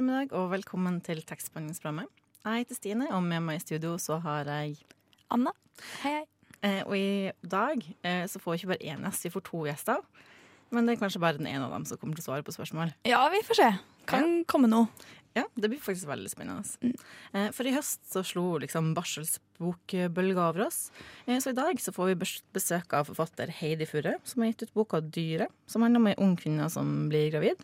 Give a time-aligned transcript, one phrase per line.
[0.00, 2.08] Formiddag og velkommen til tekstbehandlingsprogrammet.
[2.40, 4.78] Jeg heter Stine, og med meg i studio så har jeg
[5.28, 5.52] Anna.
[6.00, 6.22] Hei, hei.
[6.64, 9.60] eh, Og i dag eh, så får vi ikke bare én gjest, vi får to
[9.68, 10.00] gjester.
[10.72, 12.54] Men det er kanskje bare den ene av dem som kommer til å svare på
[12.56, 12.94] spørsmål.
[13.04, 13.68] Ja, vi får se.
[14.08, 14.88] Kan komme noe.
[15.36, 16.96] Ja, Det blir faktisk veldig spennende.
[17.34, 20.90] Eh, For i høst så slo liksom barselsbokbølga over oss.
[21.26, 24.62] Eh, Så i dag så får vi besøk av forfatter Heidi Furre, som har gitt
[24.62, 27.60] ut boka 'Dyret', som handler om ei ung kvinne som blir gravid.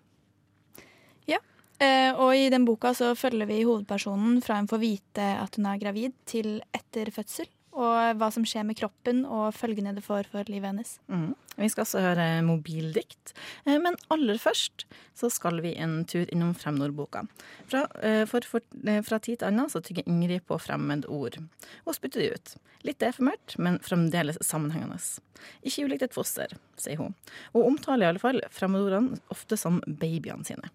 [1.82, 5.69] Eh, og i den boka så følger vi hovedpersonen fra hun får vite at hun
[5.69, 7.50] er gravid, til etter fødsel.
[7.77, 10.94] Og hva som skjer med kroppen, og følgene det får for livet hennes.
[11.12, 11.34] Mm.
[11.58, 13.34] Vi skal også høre mobildikt.
[13.66, 17.27] Eh, Men aller først så skal vi en tur innom Fremnordboka.
[17.69, 18.64] Fra, eh, for, for,
[19.04, 21.36] fra tid til annen så tygger Ingrid på fremmedord
[21.84, 22.56] og spytter de ut.
[22.86, 24.97] Litt deformert, men fremdeles sammenhengende.
[25.66, 27.16] Ikke ulikt et foster, sier hun.
[27.52, 30.72] Og omtaler i alle fall fremmedordene ofte som babyene sine.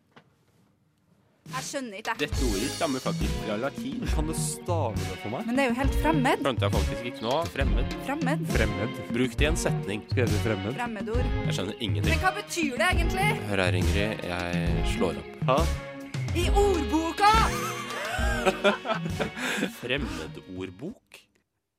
[1.49, 2.19] Jeg skjønner ikke, jeg.
[2.21, 4.03] Dette ordet stammer faktisk fra latin.
[4.13, 5.47] Kan du stave det for meg?
[5.47, 6.43] Men det er jo helt fremmed.
[6.45, 7.33] Skjønte jeg faktisk ikke nå.
[7.55, 7.95] Fremmed.
[8.05, 8.43] Fremmed.
[8.53, 8.99] Fremmed.
[9.09, 10.03] Bruk det i en setning.
[10.13, 10.77] Skrevet fremmed.
[10.77, 11.31] Fremmedord.
[11.47, 12.13] Jeg skjønner ingenting.
[12.13, 13.27] Men hva betyr det egentlig?
[13.49, 14.25] Hør her, Ingrid.
[14.29, 15.41] Jeg slår opp.
[15.49, 15.57] Hæ?
[16.37, 17.33] I ordboka!
[19.81, 21.21] Fremmedordbok?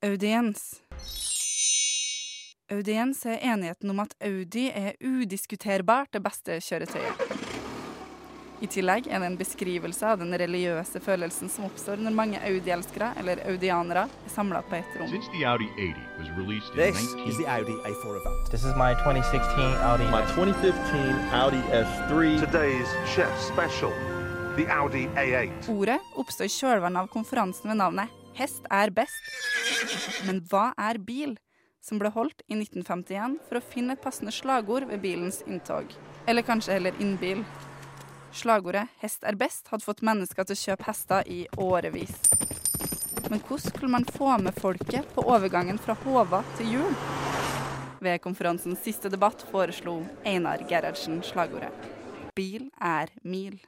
[0.03, 0.67] Audiens.
[2.73, 7.42] Audiens er enigheten om at Audi er udiskuterbart det beste kjøretøyet.
[8.62, 13.09] I tillegg er det en beskrivelse av den religiøse følelsen som oppstår når mange Audi-elskere,
[13.19, 15.09] eller audianere, er samla på ett rom.
[15.11, 18.51] Since the Audi 80 was released in This is the Audi A4 Avant.
[18.53, 19.43] This is my 2016
[19.83, 20.06] Audi.
[20.15, 20.78] My 2015
[21.34, 22.39] Audi S3.
[22.45, 23.91] Today's chef special,
[24.55, 25.67] the Audi A8.
[25.75, 30.22] Ordet oppstår i kjølvannet av konferansen ved navnet Hest er best.
[30.28, 31.34] Men hva er bil?
[31.83, 35.91] Som ble holdt i 1951 for å finne et passende slagord ved bilens inntog.
[36.31, 37.43] Eller kanskje heller innbil.
[38.32, 42.15] Slagordet 'hest er best' hadde fått mennesker til å kjøpe hester i årevis.
[43.31, 46.94] Men hvordan skulle man få med folket på overgangen fra Håva til hjul?
[48.00, 51.72] Ved konferansens siste debatt foreslo Einar Gerhardsen slagordet
[52.34, 53.60] 'Bil er mil'.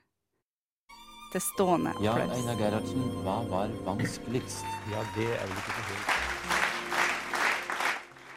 [1.33, 2.15] Til stående Ja.
[2.17, 4.65] Einar Gerhardsen, hva var vanskeligst?
[4.91, 6.14] Ja, det er vel ikke så høyt.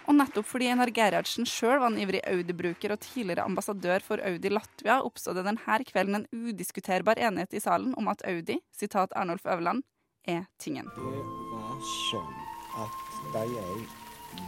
[0.08, 4.52] Og nettopp fordi Einar Gerhardsen sjøl var en ivrig Audi-bruker og tidligere ambassadør for Audi
[4.54, 9.46] Latvia, oppstod det denne kvelden en udiskuterbar enighet i salen om at Audi, sitat Arnulf
[9.46, 9.84] Øverland,
[10.28, 10.88] er tingen.
[10.96, 11.80] Det var
[12.10, 12.36] sånn
[12.80, 13.88] at da jeg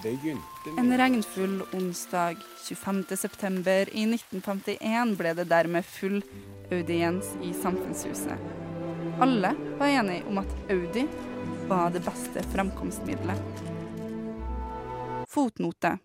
[0.03, 3.18] begynte En regnfull onsdag 25.
[3.18, 6.22] september i 1951 ble det dermed full
[6.72, 8.38] audiens i Samfunnshuset.
[9.19, 11.08] Alle var enige om at Audi
[11.68, 13.78] var det beste framkomstmiddelet.
[15.29, 15.97] Fotnote.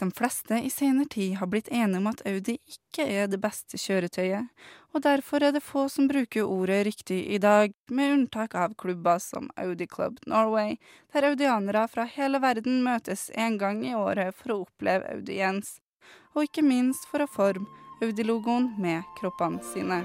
[0.00, 3.76] De fleste i senere tid har blitt enige om at Audi ikke er det beste
[3.76, 4.48] kjøretøyet,
[4.96, 9.20] og derfor er det få som bruker ordet riktig i dag, med unntak av klubber
[9.20, 10.78] som Audi Club Norway,
[11.12, 15.76] der audianere fra hele verden møtes en gang i året for å oppleve audiens,
[16.32, 17.68] og ikke minst for å forme
[18.00, 20.00] Audi-logoen med kroppene sine.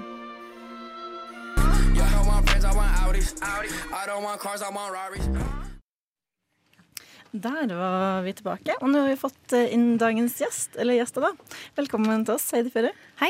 [7.36, 11.26] Der var vi tilbake, og nå har vi fått eh, inn dagens gjest, eller gjester,
[11.26, 11.56] da.
[11.76, 12.94] Velkommen til oss, Heidi Føre.
[13.20, 13.28] Hei.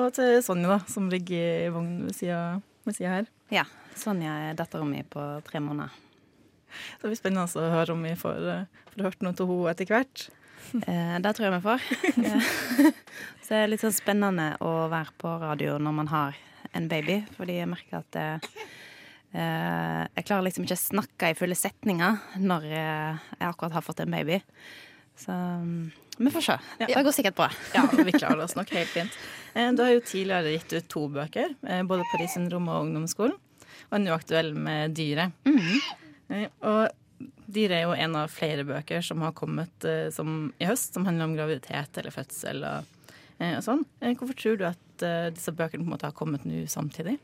[0.00, 3.28] Og til Sonja, da, som ligger i vognen ved sida her.
[3.52, 3.66] Ja.
[3.98, 5.92] Sonja er dattera mi på tre måneder.
[6.70, 9.74] Så det blir spennende å høre om vi får, eh, får hørt noe til henne
[9.74, 10.26] etter hvert.
[10.66, 11.84] Eh, det tror jeg vi får.
[13.44, 16.40] Så det er litt sånn spennende å være på radio når man har
[16.74, 18.56] en baby, fordi jeg merker at det
[19.32, 24.00] jeg klarer liksom ikke å snakke i fulle setninger når eh, jeg akkurat har fått
[24.04, 24.38] en baby.
[25.16, 26.56] Så mm, vi får se.
[26.80, 27.48] Det går sikkert bra.
[27.74, 29.16] Ja, vi klarer oss nok helt fint.
[29.54, 33.36] Eh, Du har jo tidligere gitt ut to bøker, eh, både 'Paris syndrom' og 'Ungdomsskolen',
[33.90, 35.32] og er nå aktuell med 'Dyret'.
[36.30, 36.88] Eh, Og
[37.48, 41.04] 'Dyret' er jo en av flere bøker som har kommet eh, som, i høst, som
[41.04, 42.84] handler om graviditet eller fødsel og,
[43.38, 43.84] eh, og sånn.
[44.00, 47.18] Eh, Hvorfor tror du at eh, disse bøkene på en måte har kommet nå samtidig?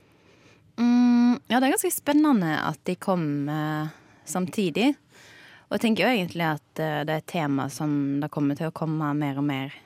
[0.80, 3.90] Mm, ja, det er ganske spennende at de kom eh,
[4.28, 4.92] samtidig.
[5.68, 8.70] Og jeg tenker jo egentlig at eh, det er et tema som det kommer til
[8.70, 9.76] å komme mer og mer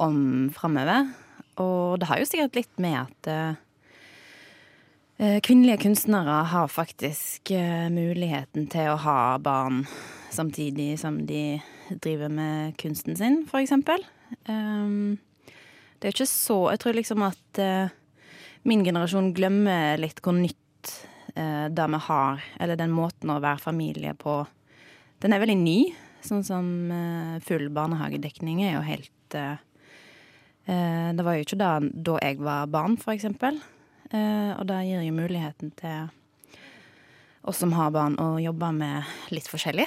[0.00, 1.10] om framover.
[1.60, 3.58] Og det har jo sikkert litt med at eh,
[5.18, 9.84] eh, kvinnelige kunstnere har faktisk eh, muligheten til å ha barn
[10.30, 11.60] samtidig som de
[11.90, 14.04] driver med kunsten sin, for eksempel.
[14.46, 15.18] Um,
[15.98, 17.90] det er jo ikke så Jeg tror liksom at eh,
[18.62, 20.92] min generasjon glemmer litt hvor nytt
[21.34, 24.42] eh, det vi har, eller den måten å være familie på.
[25.20, 25.78] Den er veldig ny.
[26.24, 29.60] Sånn som eh, full barnehagedekning er jo helt eh,
[30.68, 33.60] eh, Det var jo ikke da, da jeg var barn, for eksempel.
[34.10, 36.10] Eh, og det gir jo muligheten til
[37.48, 39.86] oss som har barn, å jobbe med litt forskjellig.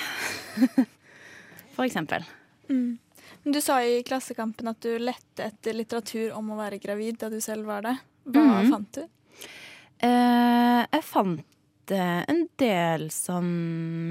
[1.75, 2.25] for eksempel.
[2.69, 2.97] Mm.
[3.43, 7.37] Du sa i Klassekampen at du lette etter litteratur om å være gravid da du
[7.43, 7.97] selv var det.
[8.25, 8.69] Hva Mhm.
[8.71, 9.01] fant du?
[10.03, 11.43] Uh, jeg fant
[11.91, 13.45] eh, en del som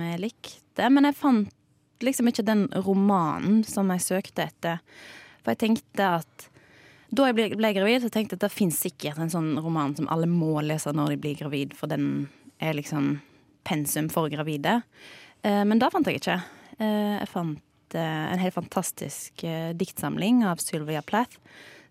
[0.01, 1.51] jeg likte, men jeg fant
[2.05, 4.81] liksom ikke den romanen som jeg søkte etter.
[5.43, 6.49] For jeg tenkte at
[7.13, 9.95] da jeg ble, ble gravid, så tenkte jeg at det fins sikkert en sånn roman
[9.97, 12.29] som alle må lese når de blir gravid, for den
[12.61, 13.21] er liksom
[13.69, 14.83] pensum for gravide.
[15.45, 16.39] Eh, men det fant jeg ikke.
[16.79, 21.37] Eh, jeg fant eh, en helt fantastisk eh, diktsamling av Sylvia Plath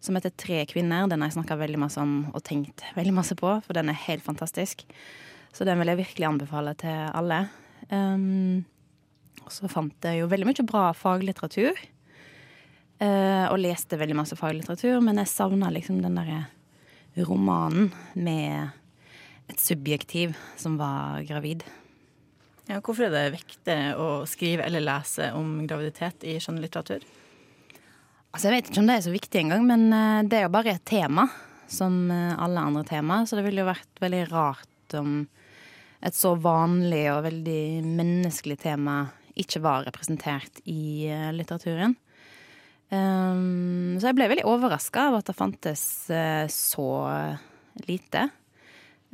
[0.01, 1.07] som heter Tre kvinner.
[1.07, 4.03] Den har jeg snakka veldig masse om og tenkt veldig masse på, for den er
[4.07, 4.83] helt fantastisk.
[5.53, 7.44] Så den vil jeg virkelig anbefale til alle.
[7.92, 8.63] Um,
[9.51, 11.77] så fant jeg jo veldig mye bra faglitteratur.
[13.01, 16.45] Uh, og leste veldig masse faglitteratur, men jeg savna liksom den derre
[17.27, 18.69] romanen med
[19.51, 21.65] et subjektiv som var gravid.
[22.69, 27.04] Ja, hvorfor er det viktig å skrive eller lese om graviditet i skjønnlitteratur?
[28.31, 30.54] Altså, jeg vet ikke om det er så viktig engang, men eh, det er jo
[30.54, 31.28] bare et tema
[31.72, 35.25] som eh, alle andre tema, så det ville jo vært veldig rart om
[36.01, 39.04] et så vanlig og veldig menneskelig tema
[39.39, 41.98] ikke var representert i eh, litteraturen.
[42.92, 45.83] Um, så jeg ble veldig overraska av at det fantes
[46.51, 46.88] så
[47.88, 48.25] lite.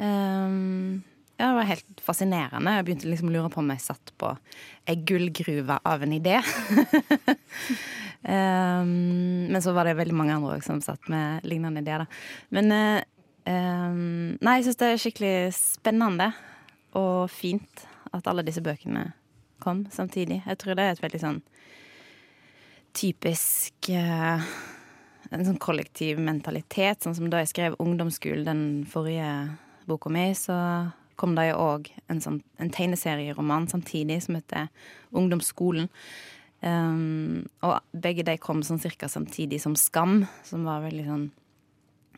[0.02, 1.04] Um,
[1.38, 2.74] ja, det var helt fascinerende.
[2.74, 4.31] Jeg begynte liksom å lure på om jeg satt på
[4.90, 6.40] ei gullgruve av en idé.
[8.24, 8.90] um,
[9.52, 12.06] men så var det veldig mange andre som satt med lignende ideer.
[12.06, 12.08] Da.
[12.58, 16.31] Men um, nei, jeg syns det er skikkelig spennende
[16.98, 17.86] og fint
[18.16, 19.12] at alle disse bøkene
[19.64, 20.42] kom samtidig.
[20.46, 21.44] Jeg tror det er et veldig sånn
[22.98, 24.42] typisk uh,
[25.28, 27.04] En sånn kollektiv mentalitet.
[27.04, 29.28] Sånn som da jeg skrev ungdomsskolen, den forrige
[29.84, 30.56] boka mi, så
[31.19, 34.69] kom det jo òg en, sånn, en tegneserieroman samtidig som heter
[35.12, 35.90] Ungdomsskolen.
[36.62, 41.27] Um, og begge de kom sånn cirka samtidig som Skam, som var veldig sånn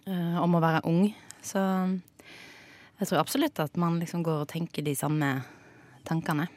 [0.07, 1.09] uh, om å være ung.
[1.43, 1.59] Så
[2.99, 5.33] jeg tror absolutt at man liksom går og tenker de samme
[6.07, 6.47] tankene.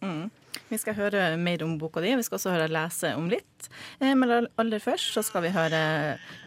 [0.00, 0.28] Mm.
[0.70, 3.68] Vi skal høre mer om boka di, vi skal også høre lese om litt.
[3.98, 5.80] Eh, Men aller først så skal vi høre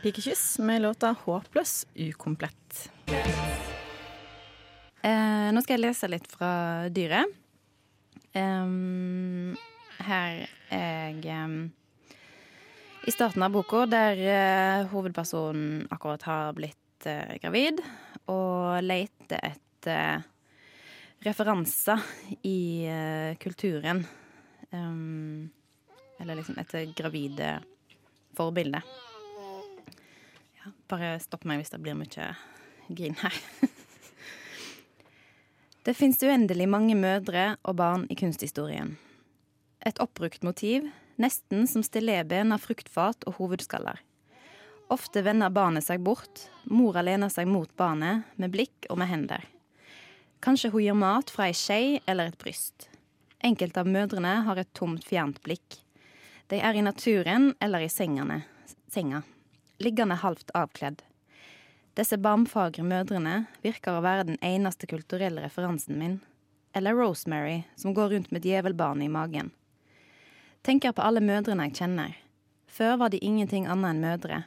[0.03, 2.87] Pikekyss med låta 'Håpløs ukomplett'.
[5.03, 7.27] Eh, nå skal jeg lese litt fra dyret.
[8.33, 9.22] Um,
[10.07, 11.71] her er jeg
[13.03, 17.81] i starten av boka, der uh, hovedpersonen akkurat har blitt uh, gravid,
[18.31, 20.23] og leter etter
[21.23, 22.00] referanser
[22.47, 22.88] i
[23.39, 24.01] kulturen.
[24.71, 25.51] Um,
[26.19, 27.57] eller liksom etter gravide
[28.36, 28.83] forbilder.
[30.60, 32.33] Ja, bare stopp meg hvis det blir mye
[32.88, 33.39] grin her.
[35.83, 38.93] Det fins uendelig mange mødre og barn i kunsthistorien.
[39.85, 43.99] Et oppbrukt motiv, nesten som stilleben av fruktfat og hovedskaller.
[44.93, 49.45] Ofte vender barnet seg bort, mora lener seg mot barnet med blikk og med hender.
[50.43, 52.89] Kanskje hun gir mat fra ei skje eller et bryst.
[53.43, 55.79] Enkelte av mødrene har et tomt, fjernt blikk.
[56.51, 58.43] De er i naturen eller i sengene,
[58.91, 59.23] senga,
[59.83, 61.01] liggende halvt avkledd.
[61.97, 66.21] Disse barmfagre mødrene virker å være den eneste kulturelle referansen min.
[66.73, 69.51] Eller Rosemary, som går rundt med djevelbarnet i magen.
[70.63, 72.12] Tenker på alle mødrene jeg kjenner.
[72.72, 74.38] Før var de ingenting annet enn mødre.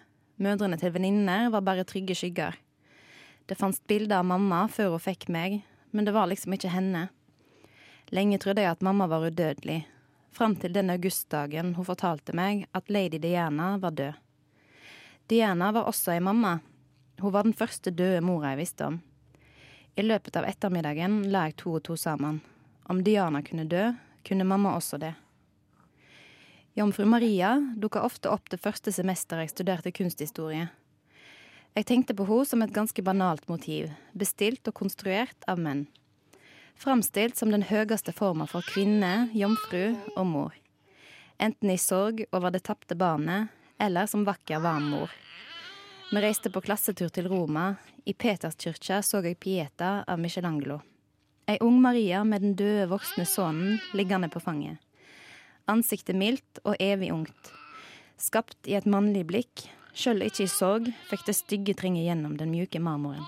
[0.40, 2.54] Mødrene til venninner var bare trygge skygger.
[3.44, 5.58] Det fantes bilder av mamma før hun fikk meg,
[5.92, 7.02] men det var liksom ikke henne.
[8.16, 9.82] Lenge trodde jeg at mamma var udødelig,
[10.32, 14.16] fram til den augustdagen hun fortalte meg at lady Diana var død.
[15.28, 16.54] Diana var også ei mamma.
[17.20, 18.98] Hun var den første døde mora jeg visste om.
[19.96, 22.40] I løpet av ettermiddagen la jeg to og to sammen.
[22.88, 23.90] Om Diana kunne dø,
[24.24, 25.12] kunne mamma også det.
[26.76, 30.66] Jomfru Maria dukka ofte opp det første semesteret jeg studerte kunsthistorie.
[31.72, 35.86] Jeg tenkte på henne som et ganske banalt motiv, bestilt og konstruert av menn.
[36.76, 40.52] Framstilt som den høyeste forma for kvinne, jomfru og mor.
[41.40, 43.48] Enten i sorg over det tapte barnet,
[43.80, 45.12] eller som vakker, varm mor.
[46.12, 47.70] Vi reiste på klassetur til Roma.
[48.04, 50.82] I Peterskirka så jeg Pieta av Michelangelo.
[51.48, 54.85] Ei ung Maria med den døde voksne sønnen liggende på fanget.
[55.70, 57.52] Ansiktet mildt og evig ungt.
[58.22, 59.66] Skapt i et mannlig blikk.
[59.96, 63.24] Sjøl ikke i sorg fikk det stygge trenge gjennom den mjuke marmoren.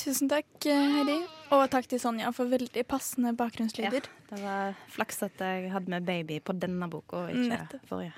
[0.00, 1.18] Tusen takk, Heidi.
[1.52, 4.06] Og takk til Sonja for veldig passende bakgrunnslyder.
[4.06, 7.88] Ja, det var flaks at jeg hadde med baby på denne boka, og ikke Nettopp.
[7.90, 8.14] forrige.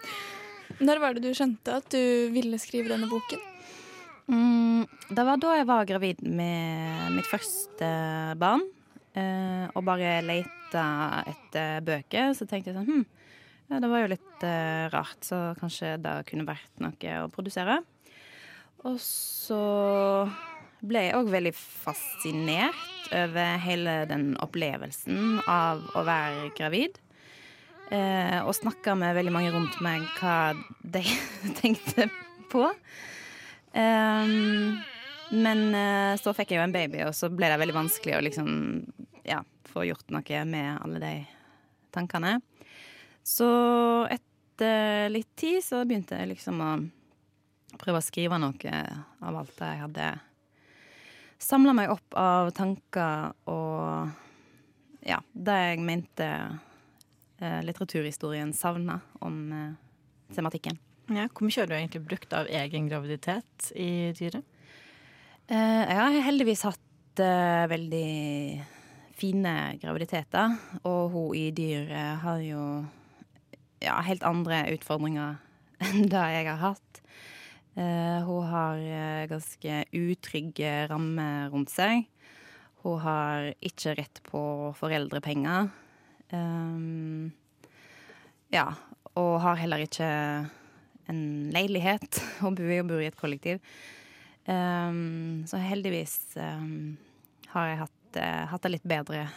[0.86, 3.42] Når var det du skjønte at du ville skrive denne boken?
[4.32, 7.90] Mm, det var da jeg var gravid med mitt første
[8.40, 8.64] barn,
[9.18, 10.86] eh, og bare leita
[11.30, 12.32] etter bøker.
[12.36, 13.04] Så tenkte jeg sånn hm,
[13.72, 17.80] ja, det var jo litt eh, rart, så kanskje det kunne vært noe å produsere.
[18.84, 19.62] Og så
[20.84, 27.00] ble jeg òg veldig fascinert over hele den opplevelsen av å være gravid.
[27.92, 31.04] Eh, og snakka med veldig mange rundt meg hva de
[31.60, 32.08] tenkte
[32.52, 32.66] på.
[33.72, 34.34] Eh,
[35.34, 38.24] men eh, så fikk jeg jo en baby, og så ble det veldig vanskelig å
[38.24, 38.50] liksom
[39.74, 41.14] få gjort noe med alle de
[41.94, 42.38] tankene.
[43.24, 43.48] Så
[44.12, 46.70] etter litt tid så begynte jeg liksom å
[47.80, 48.78] prøve å skrive noe
[49.24, 50.12] av alt det jeg hadde
[51.44, 54.12] samla meg opp av tanker og
[55.04, 56.28] ja, det jeg mente
[57.40, 60.78] eh, litteraturhistorien savna om eh, tematikken.
[61.12, 64.46] Ja, hvor mye har du egentlig brukt av egen graviditet i dyret?
[65.52, 66.80] Eh, jeg har heldigvis hatt
[67.70, 68.06] veldig
[69.14, 72.64] fine graviditeter, og hun i dyret har jo
[73.84, 75.38] ja, helt andre utfordringer
[75.84, 77.00] enn det jeg har hatt.
[77.74, 82.04] Uh, hun har eh, ganske utrygge rammer rundt seg.
[82.84, 84.42] Hun har ikke rett på
[84.78, 85.72] foreldrepenger.
[86.30, 87.32] Um,
[88.54, 88.68] ja,
[89.18, 90.06] og har heller ikke
[91.10, 92.20] en leilighet.
[92.42, 93.58] Hun bor hun bor i et kollektiv.
[94.46, 96.96] Um, så heldigvis um,
[97.54, 99.28] har jeg hatt, uh, hatt det litt bedre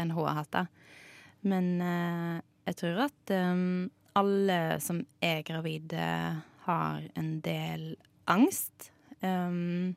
[0.00, 0.64] enn hun har hatt det.
[1.48, 6.06] Men uh, jeg tror at um, alle som er gravide,
[6.62, 7.96] har en del
[8.30, 8.92] angst.
[9.20, 9.96] Um,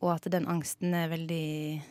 [0.00, 1.82] og at den angsten er veldig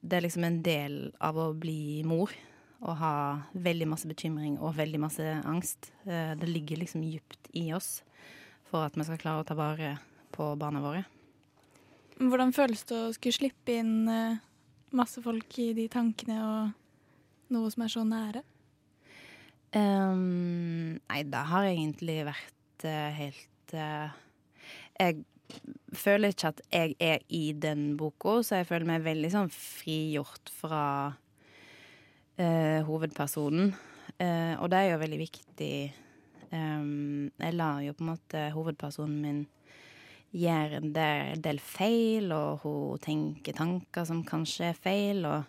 [0.00, 2.32] Det er liksom en del av å bli mor.
[2.80, 3.16] Å ha
[3.52, 5.90] veldig masse bekymring og veldig masse angst.
[6.04, 8.02] Det ligger liksom djupt i oss
[8.70, 9.96] for at vi skal klare å ta vare
[10.36, 11.04] på barna våre.
[12.16, 14.38] Hvordan føles det å skulle slippe inn eh,
[14.94, 18.42] masse folk i de tankene og noe som er så nære?
[19.76, 24.14] Um, nei, det har egentlig vært uh, helt uh,
[24.96, 25.24] Jeg
[25.96, 30.50] føler ikke at jeg er i den boka, så jeg føler meg veldig sånn frigjort
[30.54, 33.74] fra uh, hovedpersonen.
[34.16, 35.74] og det er jo veldig viktig.
[36.50, 39.40] Um, jeg lar jo på en måte hovedpersonen min
[40.34, 40.94] gjøre en
[41.42, 45.44] del feil, og hun tenker tanker som kanskje er feil, og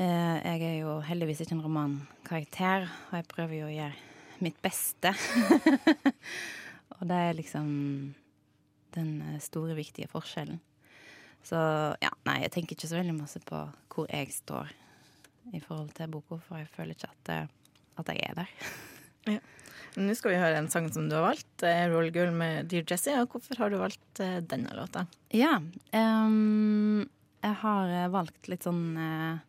[0.00, 4.56] Eh, jeg er jo heldigvis ikke en romankarakter, og jeg prøver jo å gjøre mitt
[4.64, 5.12] beste.
[6.96, 7.66] og det er liksom
[8.96, 10.62] den eh, store, viktige forskjellen.
[11.44, 11.58] Så
[12.00, 13.60] ja, nei, jeg tenker ikke så veldig masse på
[13.92, 14.72] hvor jeg står
[15.52, 17.52] i forhold til boka, for jeg føler ikke at, eh,
[18.00, 18.56] at jeg er der.
[19.22, 19.38] Ja.
[19.92, 23.12] Nå skal vi høre en sang som du har valgt, Roll Girl med Dear Jessie.
[23.20, 25.04] Og hvorfor har du valgt denne låta?
[25.36, 25.58] Ja,
[25.92, 27.02] um,
[27.42, 29.42] jeg har valgt litt sånn uh,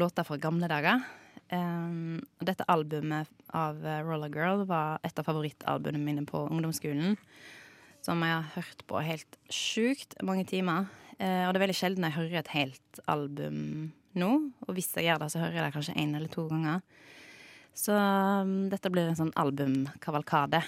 [0.00, 1.04] låter fra gamle dager.
[1.52, 7.18] Um, dette albumet av Roller Girl var et av favorittalbumene mine på ungdomsskolen.
[8.04, 10.88] Som jeg har hørt på helt sjukt mange timer.
[11.18, 14.32] Uh, og det er veldig sjelden jeg hører et helt album nå.
[14.66, 16.80] Og hvis jeg gjør det, så hører jeg det kanskje én eller to ganger.
[17.74, 20.60] Så um, dette blir en sånn albumkavalkade.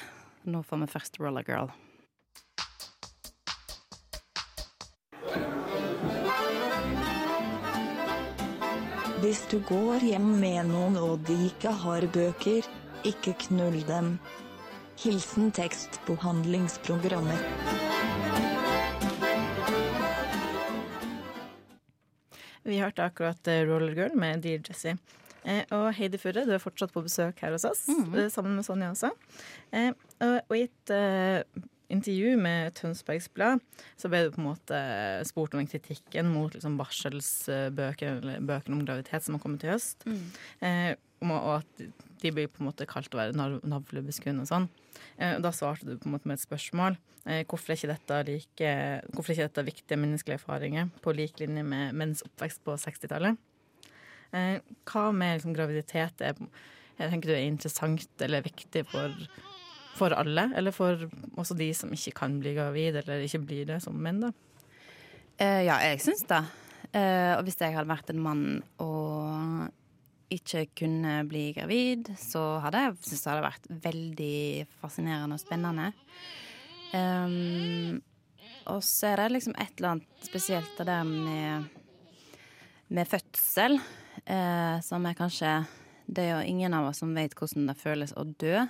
[0.51, 1.71] Nå får vi først Roller Girl.
[9.23, 12.67] Hvis du går hjem med noen og de ikke har bøker,
[13.07, 14.19] ikke knull dem.
[15.03, 17.43] Hilsen tekstbehandlingsprogrammet.
[22.67, 24.99] Vi hørte akkurat Roller Girl med Dear Jessie.
[25.47, 28.27] Eh, og Heidi Furre, du er fortsatt på besøk her hos oss, mm.
[28.35, 29.13] sammen med Sonja også.
[29.73, 29.93] Eh,
[30.27, 30.95] og, i et
[31.93, 33.63] intervju med Tønsbergs Blad
[33.99, 34.79] så ble du på en måte
[35.29, 40.07] spurt om kritikken mot liksom, barselsbøker eller bøkene om graviditet som har kommet i høst.
[40.09, 40.25] Mm.
[40.67, 40.93] Eh,
[41.27, 41.85] og at
[42.23, 44.71] de blir på en måte kalt å være navlebeskuende og sånn.
[45.17, 46.99] Eh, og da svarte du på en måte med et spørsmål.
[47.27, 48.73] Eh, hvorfor, er ikke dette like,
[49.13, 53.41] hvorfor er ikke dette viktige menneskelige erfaringer på lik linje med menns oppvekst på 60-tallet?
[54.35, 56.41] Eh, hva med liksom, graviditet er,
[56.97, 59.15] jeg tenker du er interessant eller viktig for
[59.97, 61.07] for alle, eller for
[61.41, 64.33] også de som ikke kan bli gravide, eller ikke blir det som menn, da?
[65.41, 66.43] Eh, ja, jeg syns det.
[66.93, 68.45] Eh, og hvis jeg hadde vært en mann
[68.83, 69.71] og
[70.33, 75.91] ikke kunne bli gravid, så hadde jeg syntes det hadde vært veldig fascinerende og spennende.
[76.97, 78.01] Um,
[78.73, 81.69] og så er det liksom et eller annet spesielt det der med,
[82.89, 83.79] med fødsel,
[84.27, 85.53] eh, som er kanskje
[86.07, 88.61] Det er jo ingen av oss som vet hvordan det føles å dø.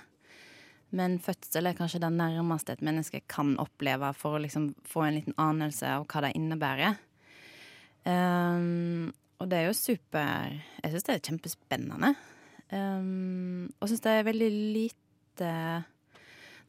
[0.95, 5.17] Men fødsel er kanskje det nærmeste et menneske kan oppleve for å liksom få en
[5.19, 6.95] liten anelse av hva det innebærer.
[8.07, 12.13] Um, og det er jo super Jeg syns det er kjempespennende.
[12.71, 15.51] Um, og syns det er veldig lite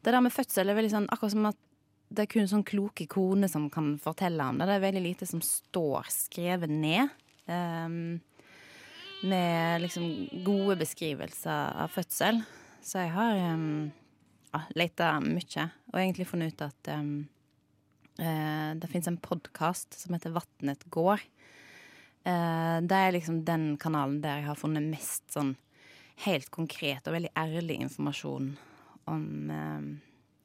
[0.03, 1.59] Det der med fødsel er veldig sånn akkurat som at
[2.09, 4.65] det er kun sånn kloke koner som kan fortelle om det.
[4.65, 7.11] Det er veldig lite som står skrevet ned.
[7.45, 8.17] Um,
[9.21, 10.05] med liksom
[10.45, 12.41] gode beskrivelser av fødsel.
[12.81, 13.89] Så jeg har um,
[14.53, 17.11] ja, leita mye, og egentlig funnet ut at um,
[18.21, 21.23] uh, det fins en podkast som heter Vatnet går.
[22.27, 25.55] Uh, det er liksom den kanalen der jeg har funnet mest sånn
[26.25, 28.51] helt konkret og veldig ærlig informasjon
[29.07, 29.93] om, um,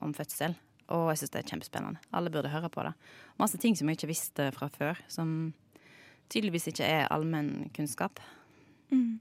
[0.03, 0.55] om fødsel.
[0.93, 2.03] Og jeg syns det er kjempespennende.
[2.13, 2.93] Alle burde høre på det.
[3.41, 5.55] Masse ting som jeg ikke visste fra før, som
[6.33, 8.21] tydeligvis ikke er allmennkunnskap.
[8.95, 9.21] Mm.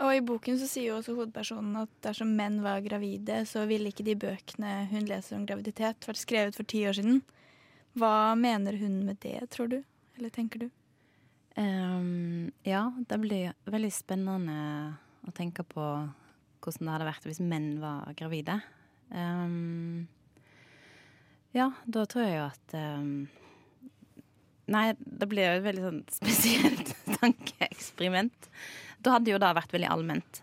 [0.00, 3.92] Og i boken så sier jo også hovedpersonen at dersom menn var gravide, så ville
[3.92, 7.20] ikke de bøkene hun leser om graviditet, vært skrevet for ti år siden.
[8.00, 9.82] Hva mener hun med det, tror du?
[10.16, 10.70] Eller tenker du?
[11.58, 14.56] Um, ja, det blir veldig spennende
[15.26, 15.84] å tenke på
[16.60, 18.56] hvordan det hadde vært hvis menn var gravide.
[19.10, 20.06] Um,
[21.56, 23.12] ja, da tror jeg jo at um,
[24.70, 28.50] Nei, det blir jo et veldig sånn spesielt tankeeksperiment.
[29.02, 30.42] Da hadde jo det vært veldig allment.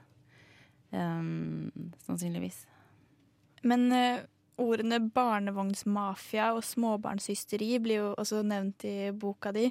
[0.92, 1.70] Um,
[2.06, 2.64] sannsynligvis.
[3.68, 4.26] Men uh,
[4.62, 9.70] ordene barnevognsmafia og småbarnshysteri blir jo også nevnt i boka di.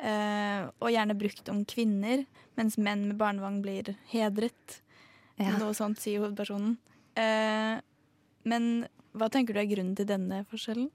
[0.00, 2.24] Uh, og gjerne brukt om kvinner,
[2.58, 4.80] mens menn med barnevogn blir hedret.
[5.40, 5.56] Ja.
[5.58, 6.76] Noe sånt sier hovedpersonen.
[7.18, 7.78] Uh,
[8.48, 10.90] men hva tenker du er grunnen til denne forskjellen?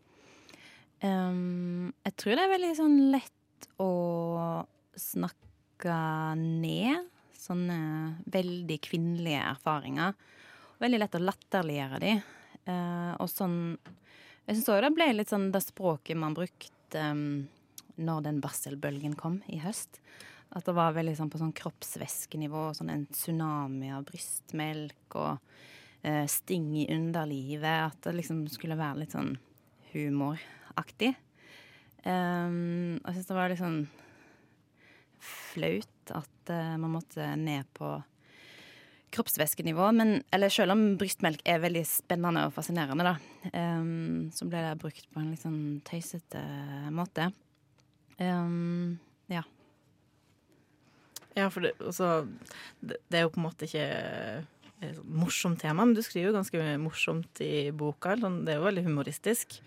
[1.00, 3.92] Um, jeg tror det er veldig sånn lett å
[5.00, 5.96] snakke
[6.40, 7.08] ned
[7.40, 7.78] sånne
[8.32, 10.18] veldig kvinnelige erfaringer.
[10.80, 12.18] Veldig lett å latterliggjøre de.
[12.70, 13.56] Uh, og sånn
[14.46, 17.48] Jeg syns òg det ble litt sånn det språket man brukte um,
[18.02, 20.02] når den barselbølgen kom i høst.
[20.50, 26.26] At det var veldig sånn på sånn kroppsvæskenivå, sånn en tsunami av brystmelk og uh,
[26.26, 27.92] sting i underlivet.
[27.92, 29.36] At det liksom skulle være litt sånn
[30.80, 31.16] humoraktig.
[32.06, 33.82] Um, og jeg syns det var litt sånn
[35.20, 37.98] flaut at uh, man måtte ned på
[39.12, 39.92] kroppsvæskenivå.
[39.98, 43.16] Men, eller selv om brystmelk er veldig spennende og fascinerende, da,
[43.54, 46.44] um, så ble det brukt på en litt sånn tøysete
[46.94, 47.32] måte.
[48.20, 49.00] Um,
[49.32, 49.44] ja.
[51.36, 52.28] Ja, for det, altså,
[52.82, 53.86] det, det, er jo på en måte ikke
[54.80, 58.16] et morsomt tema, men du skriver jo ganske morsomt i boka.
[58.20, 59.60] Sånn, det er jo veldig humoristisk.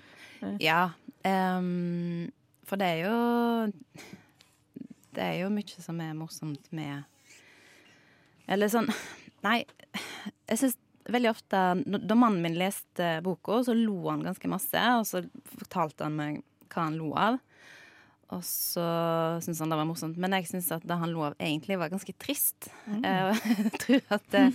[0.63, 0.93] Ja.
[1.23, 2.31] Um,
[2.67, 3.17] for det er jo
[5.15, 7.05] Det er jo mye som er morsomt med
[8.51, 8.89] Eller sånn
[9.47, 9.61] Nei,
[10.51, 10.79] jeg syns
[11.13, 15.23] veldig ofte Da mannen min leste boka, så lo han ganske masse, og så
[15.59, 17.41] fortalte han meg hva han lo av.
[18.33, 18.85] Og så
[19.43, 20.17] syntes han det var morsomt.
[20.23, 22.71] Men jeg syns at det han lo av, egentlig var ganske trist.
[22.87, 23.03] Mm.
[23.03, 24.47] jeg tror at det,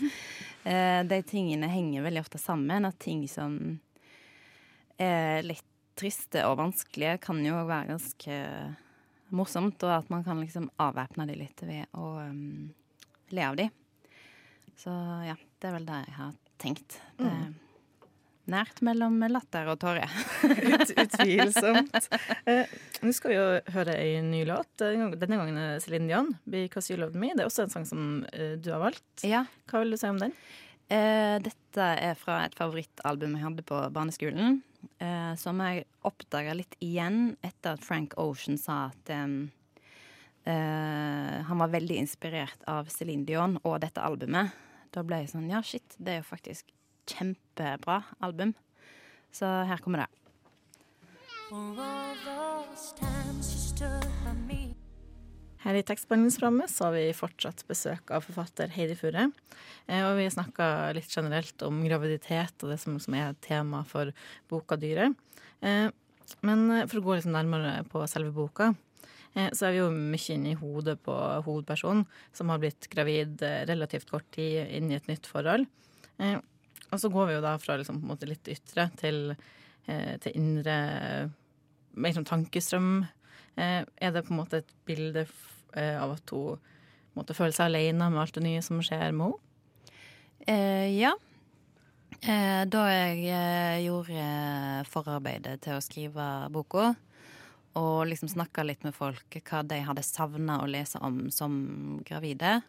[1.11, 2.87] de tingene henger veldig ofte sammen.
[2.89, 3.59] At ting som
[4.97, 5.67] er litt
[5.97, 8.39] triste og vanskelige, kan jo være ganske
[9.35, 9.83] morsomt.
[9.83, 12.67] Og at man kan liksom avvæpne de litt ved å um,
[13.35, 13.69] le av de.
[14.77, 14.93] Så
[15.25, 16.99] ja, det er vel det jeg har tenkt.
[17.17, 17.55] Det er
[18.47, 20.11] nært mellom latter og tårer.
[20.71, 21.97] Ut, utvilsomt.
[22.47, 22.69] Eh,
[23.03, 24.69] Nå skal vi jo høre ei ny låt.
[24.79, 27.33] Denne gangen er Céline Dion, 'Because You Loved Me'.
[27.35, 29.25] Det er også en sang som uh, du har valgt.
[29.27, 29.43] Ja.
[29.67, 30.31] Hva vil du si om den?
[30.87, 34.61] Eh, dette er fra et favorittalbum jeg hadde på barneskolen.
[34.97, 39.45] Eh, som jeg oppdaga litt igjen etter at Frank Ocean sa at uh,
[40.47, 44.55] han var veldig inspirert av Céline Dion og dette albumet.
[44.95, 46.71] Da ble jeg sånn Ja, shit, det er jo faktisk
[47.07, 48.55] kjempebra album.
[49.31, 50.11] Så her kommer det.
[55.67, 59.25] Her i tekstbehandlingsprogrammet så har vi fortsatt besøk av forfatter Heidi Furre.
[59.83, 64.13] Eh, og vi snakka litt generelt om graviditet og det som, som er tema for
[64.47, 65.17] boka Dyret.
[65.59, 65.89] Eh,
[66.47, 68.69] men for å gå litt nærmere på selve boka,
[69.33, 71.17] eh, så er vi jo mye inne i hodet på
[71.49, 75.67] hovedpersonen, som har blitt gravid relativt kort tid inn i et nytt forhold.
[76.87, 79.35] og så går vi jo da fra liksom, litt ytre til,
[79.91, 80.79] eh, til indre
[82.15, 83.03] sånn tankestrøm.
[83.57, 86.61] Eh, er det på en måte et bilde eh, av at hun
[87.17, 89.43] måtte føle seg alene med alt det nye som skjer med henne?
[90.47, 91.13] Eh, ja.
[92.21, 96.93] Eh, da jeg eh, gjorde forarbeidet til å skrive boka,
[97.77, 102.61] og liksom snakka litt med folk hva de hadde savna å lese om som gravide,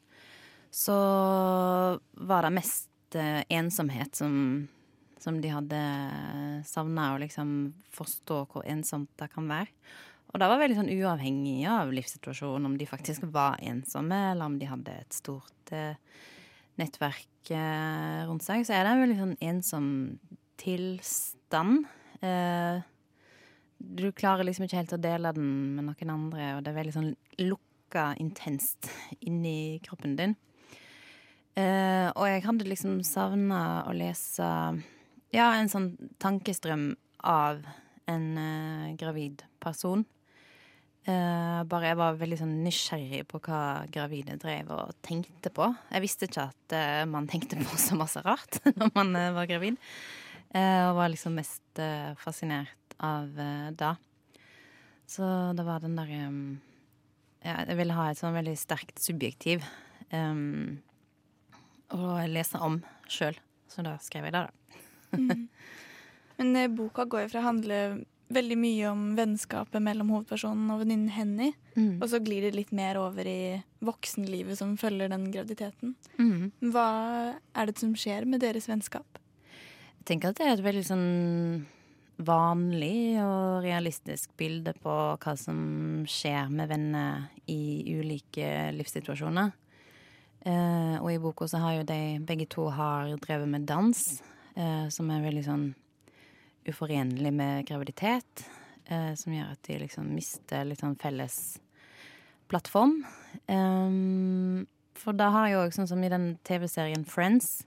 [0.75, 0.99] så
[2.13, 4.67] var det mest eh, ensomhet som,
[5.23, 5.81] som de hadde
[6.69, 9.73] savna å liksom forstå hvor ensomt det kan være.
[10.29, 14.59] Og det var veldig sånn uavhengig av livssituasjonen, om de faktisk var ensomme, eller om
[14.61, 15.97] de hadde et stort eh,
[16.81, 18.67] nettverk eh, rundt seg.
[18.67, 19.89] Så er det en veldig sånn ensom
[20.61, 21.89] tilstand.
[22.21, 22.85] Eh,
[23.79, 26.97] du klarer liksom ikke helt å dele den med noen andre, og det er veldig
[26.99, 27.11] sånn
[27.41, 30.37] lukka intenst inni kroppen din.
[31.59, 34.47] Eh, og jeg hadde liksom savna å lese
[35.35, 35.91] ja, en sånn
[36.23, 36.93] tankestrøm
[37.27, 37.65] av
[38.09, 40.05] en eh, gravid person.
[41.09, 45.71] Eh, bare jeg var veldig sånn nysgjerrig på hva gravide drev og tenkte på.
[45.89, 49.49] Jeg visste ikke at uh, man tenkte på så masse rart når man uh, var
[49.49, 49.79] gravid.
[50.49, 51.81] Og var liksom mest
[52.17, 53.27] fascinert av
[53.77, 53.91] da.
[55.05, 56.23] Så det var den derre
[57.45, 59.61] ja, Jeg ville ha et sånn veldig sterkt subjektiv
[60.09, 60.81] um,
[61.93, 62.81] å lese om
[63.13, 63.37] sjøl.
[63.69, 64.81] Så da skrev jeg det, da.
[65.21, 65.45] Mm.
[66.41, 67.83] Men boka går jo fra å handle
[68.33, 71.53] veldig mye om vennskapet mellom hovedpersonen og venninnen Henny.
[71.77, 71.97] Mm.
[72.03, 75.95] Og så glir det litt mer over i voksenlivet som følger den graviditeten.
[76.21, 76.51] Mm.
[76.75, 76.89] Hva
[77.55, 79.21] er det som skjer med deres vennskap?
[79.99, 81.09] Jeg tenker at det er et veldig sånn
[82.19, 85.59] vanlig og realistisk bilde på hva som
[86.09, 89.53] skjer med venner i ulike livssituasjoner.
[90.49, 94.01] Eh, og i boka så har jo de begge to har drevet med dans,
[94.57, 95.69] eh, som er veldig sånn
[96.69, 98.45] uforenlig med graviditet.
[98.89, 101.59] Eh, som gjør at de liksom mister litt sånn felles
[102.49, 103.03] plattform.
[103.47, 104.65] Um,
[104.97, 107.67] for da har jo sånn som i den TV-serien Friends,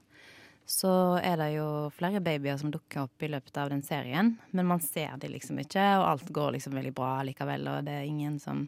[0.66, 4.34] så er det jo flere babyer som dukker opp i løpet av den serien.
[4.50, 7.68] Men man ser de liksom ikke, og alt går liksom veldig bra likevel.
[7.70, 8.66] Og det er ingen som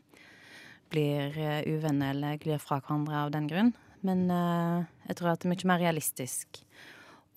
[0.94, 3.74] blir uh, uvenner eller glir fra hverandre av den grunn.
[4.04, 6.58] Men eh, jeg tror at det er mye mer realistisk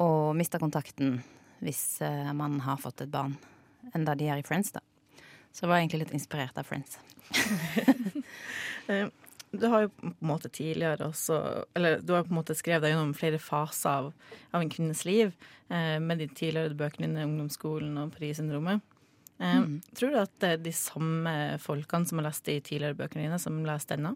[0.03, 1.21] å miste kontakten
[1.63, 3.38] hvis eh, man har fått et barn,
[3.93, 4.82] enn da de er i Friends, da.
[5.52, 6.98] Så jeg var egentlig litt inspirert av Friends.
[8.88, 9.08] Eh,
[9.52, 11.38] Du har jo på en måte tidligere også
[11.76, 14.10] Eller du har på en måte skrevet deg gjennom flere faser av,
[14.52, 15.32] av en kvinnes liv
[15.72, 18.82] eh, med de tidligere bøkene dine, 'Ungdomsskolen' og 'Paris-syndromet'.
[19.39, 19.82] Eh, Mm.
[19.96, 23.39] Tror du at det er de samme folkene som har lest de tidligere bøkene dine,
[23.39, 24.15] som leser denne?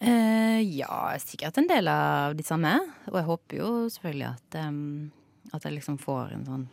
[0.00, 2.74] Eh, ja, sikkert en del av de samme.
[3.08, 5.10] Og jeg håper jo selvfølgelig at, em,
[5.52, 6.66] at jeg liksom får en sånn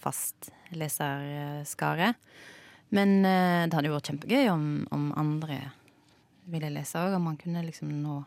[0.00, 2.14] fast leserskare.
[2.94, 5.60] Men eh, det hadde jo vært kjempegøy om, om andre
[6.50, 7.14] ville lese òg.
[7.18, 8.20] Om man kunne liksom nå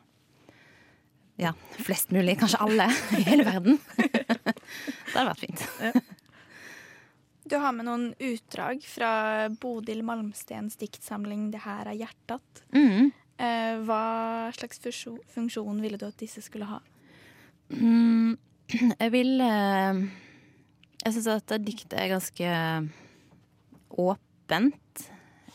[1.42, 3.80] ja, flest mulig, kanskje alle i hele verden.
[3.98, 5.66] det hadde vært fint.
[7.50, 12.64] Du har med noen utdrag fra Bodil Malmstens diktsamling 'Det her er hjertat'.
[12.72, 13.12] Mm.
[13.38, 14.80] Eh, hva slags
[15.34, 16.80] funksjon ville du at disse skulle ha?
[17.74, 18.38] Mm,
[18.74, 20.04] jeg vil eh,
[21.04, 22.54] Jeg syns at diktet er ganske
[24.04, 25.04] åpent.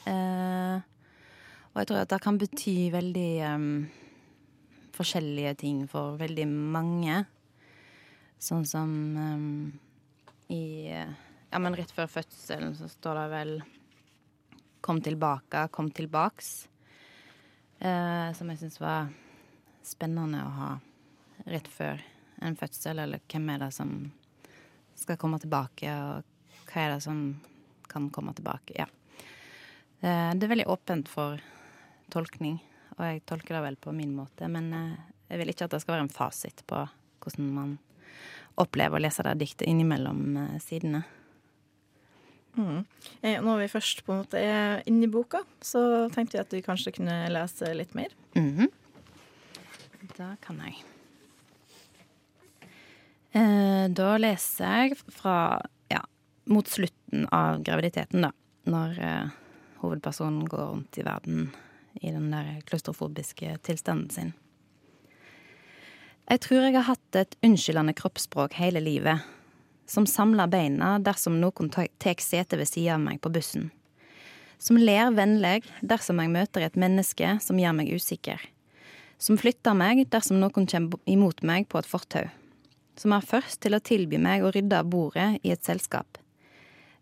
[0.07, 0.77] Eh,
[1.73, 3.65] og jeg tror at det kan bety veldig eh,
[4.95, 7.23] forskjellige ting for veldig mange.
[8.39, 8.91] Sånn som
[10.55, 13.53] i Ja, men rett før fødselen så står det vel
[14.81, 16.69] 'Kom tilbake, kom tilbaks'.
[17.81, 19.11] Som jeg syns var
[19.83, 20.71] spennende å ha
[21.47, 21.99] rett før
[22.43, 23.93] en fødsel, eller hvem er det som
[24.99, 27.21] skal komme tilbake, og hva er det som
[27.89, 28.75] kan komme tilbake.
[28.77, 28.87] Ja.
[30.01, 31.41] Eh, Det er veldig åpent for
[32.11, 32.61] tolkning,
[32.99, 34.97] og jeg tolker det vel på min måte, men eh,
[35.31, 36.83] jeg vil ikke at det skal være en fasit på
[37.21, 37.79] hvordan man
[38.59, 41.05] opplever å lese det diktet innimellom eh, sidene.
[42.59, 42.81] Mm.
[43.45, 46.63] Når vi først på en måte er inne i boka, så tenkte vi at vi
[46.67, 48.11] kanskje kunne lese litt mer.
[48.35, 48.67] Mhm.
[50.17, 50.81] Da kan jeg.
[53.37, 55.61] Eh, da leser jeg fra
[55.93, 56.01] ja,
[56.49, 58.33] mot slutten av graviditeten, da.
[58.69, 59.39] Når eh,
[59.83, 61.49] hovedpersonen går rundt i verden
[62.01, 64.33] i den der klaustrofobiske tilstanden sin.
[66.29, 69.25] Jeg tror jeg har hatt et unnskyldende kroppsspråk hele livet,
[69.89, 71.89] som samler beina dersom noen tar
[72.21, 73.71] sete ved sida av meg på bussen.
[74.59, 78.43] Som ler vennlig dersom jeg møter et menneske som gjør meg usikker.
[79.19, 82.27] Som flytter meg dersom noen kommer imot meg på et fortau.
[82.99, 86.19] Som er først til å tilby meg å rydde av bordet i et selskap.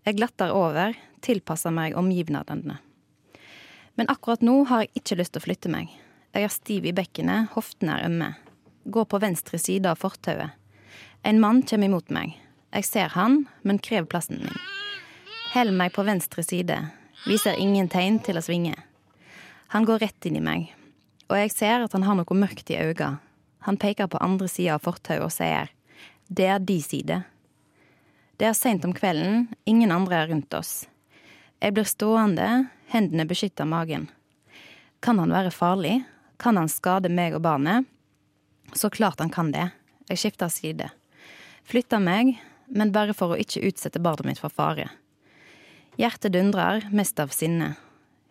[0.06, 2.78] Jeg glatter over, tilpasser meg omgivnadene.
[3.96, 5.88] Men akkurat nå har jeg ikke lyst til å flytte meg.
[6.36, 8.30] Jeg er stiv i bekkenet, hoftene er ømme.
[8.84, 10.52] Går på venstre side av fortauet.
[11.26, 12.36] En mann kommer imot meg.
[12.76, 14.60] Jeg ser han, men krever plassen min.
[15.54, 16.76] Hell meg på venstre side.
[17.24, 18.76] Viser ingen tegn til å svinge.
[19.72, 20.68] Han går rett inn i meg,
[21.26, 23.16] og jeg ser at han har noe mørkt i øynene.
[23.66, 25.72] Han peker på andre sida av fortauet og sier
[26.28, 27.22] det er de side.
[28.36, 30.84] Det er seint om kvelden, ingen andre er rundt oss.
[31.62, 34.10] Jeg blir stående, hendene beskytter magen.
[35.00, 36.02] Kan han være farlig?
[36.42, 37.86] Kan han skade meg og barnet?
[38.74, 39.70] Så klart han kan det.
[40.10, 40.90] Jeg skifter side.
[41.66, 42.36] Flytter meg,
[42.68, 44.90] men bare for å ikke utsette barnet mitt for fare.
[45.96, 47.72] Hjertet dundrer, mest av sinne.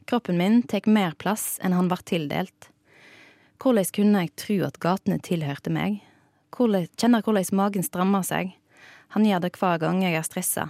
[0.05, 2.69] Kroppen min tar mer plass enn han var tildelt.
[3.57, 6.03] Hvordan kunne jeg tro at gatene tilhørte meg?
[6.55, 8.53] Kjenner hvordan magen strammer seg.
[9.15, 10.69] Han gjør det hver gang jeg er stressa.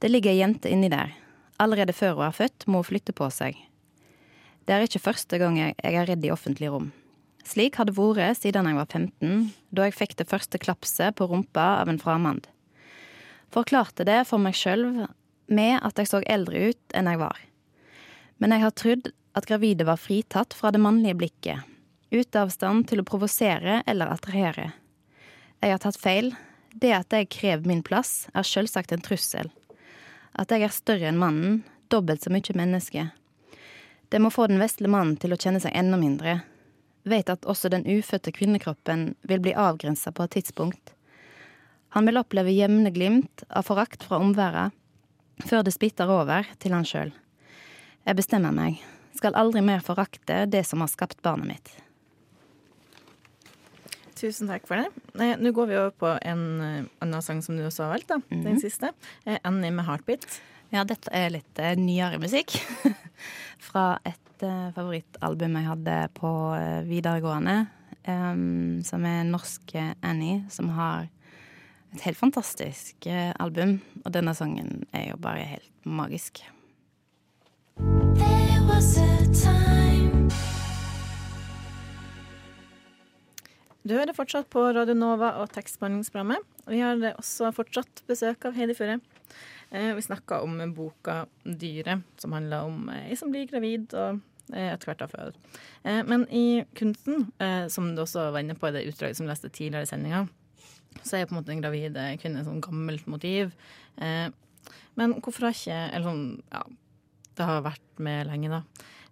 [0.00, 1.14] Det ligger ei jente inni der.
[1.60, 3.56] Allerede før hun er født, må hun flytte på seg.
[4.64, 6.90] Det er ikke første gang jeg, jeg er redd i offentlige rom.
[7.44, 11.28] Slik har det vært siden jeg var 15, da jeg fikk det første klapset på
[11.28, 12.48] rumpa av en framand.
[13.52, 15.06] Forklarte det for meg sjøl
[15.52, 17.36] med at jeg så eldre ut enn jeg var.
[18.40, 21.73] Men jeg har trodd at gravide var fritatt fra det mannlige blikket,
[22.14, 24.70] ute av stand til å provosere eller attrahere.
[25.60, 26.34] Jeg har tatt feil.
[26.74, 29.50] Det at jeg krever min plass, er selvsagt en trussel.
[30.34, 31.60] At jeg er større enn mannen,
[31.92, 33.06] dobbelt så mye menneske.
[34.10, 36.40] Det må få den vesle mannen til å kjenne seg enda mindre.
[37.06, 40.94] Vet at også den ufødte kvinnekroppen vil bli avgrensa på et tidspunkt.
[41.94, 44.74] Han vil oppleve jevne glimt av forakt fra omverdenen
[45.46, 47.10] før det splitter over til han sjøl.
[48.06, 48.82] Jeg bestemmer meg.
[49.14, 51.74] Skal aldri mer forakte det som har skapt barnet mitt.
[54.24, 54.88] Tusen takk for det.
[55.20, 58.08] Eh, Nå går vi over på en eh, annen sang som du også har valgt,
[58.08, 58.18] da.
[58.30, 58.60] Den Mhm.
[58.62, 58.90] siste.
[59.26, 60.40] Eh, 'Annie med Heartbeat'.
[60.72, 62.50] Ja, dette er litt eh, nyere musikk.
[63.68, 67.68] Fra et eh, favorittalbum jeg hadde på eh, videregående.
[68.06, 71.08] em, som er norske Annie, som har
[71.94, 73.80] et helt fantastisk eh, album.
[74.04, 76.42] Og denne sangen er jo bare helt magisk.
[83.84, 86.40] Du hører fortsatt på Radio Nova og tekstbehandlingsprogrammet.
[86.72, 89.00] Vi har også fortsatt besøk av Heidi Furre.
[89.70, 94.20] Eh, Vi snakka om boka 'Dyret', som handler om ei som blir gravid og
[94.54, 95.34] eh, etter hvert har føder.
[95.84, 99.26] Eh, Men i kunsten, eh, som du også var inne på i det utdraget som
[99.26, 100.28] du leste tidligere i sendinga,
[101.02, 103.52] så er på en måte en gravid kvinne et sånn gammelt motiv.
[103.98, 104.30] Eh,
[104.96, 106.62] Men hvorfor har ikke Eller sånn, ja,
[107.36, 108.62] det har vært med lenge, da.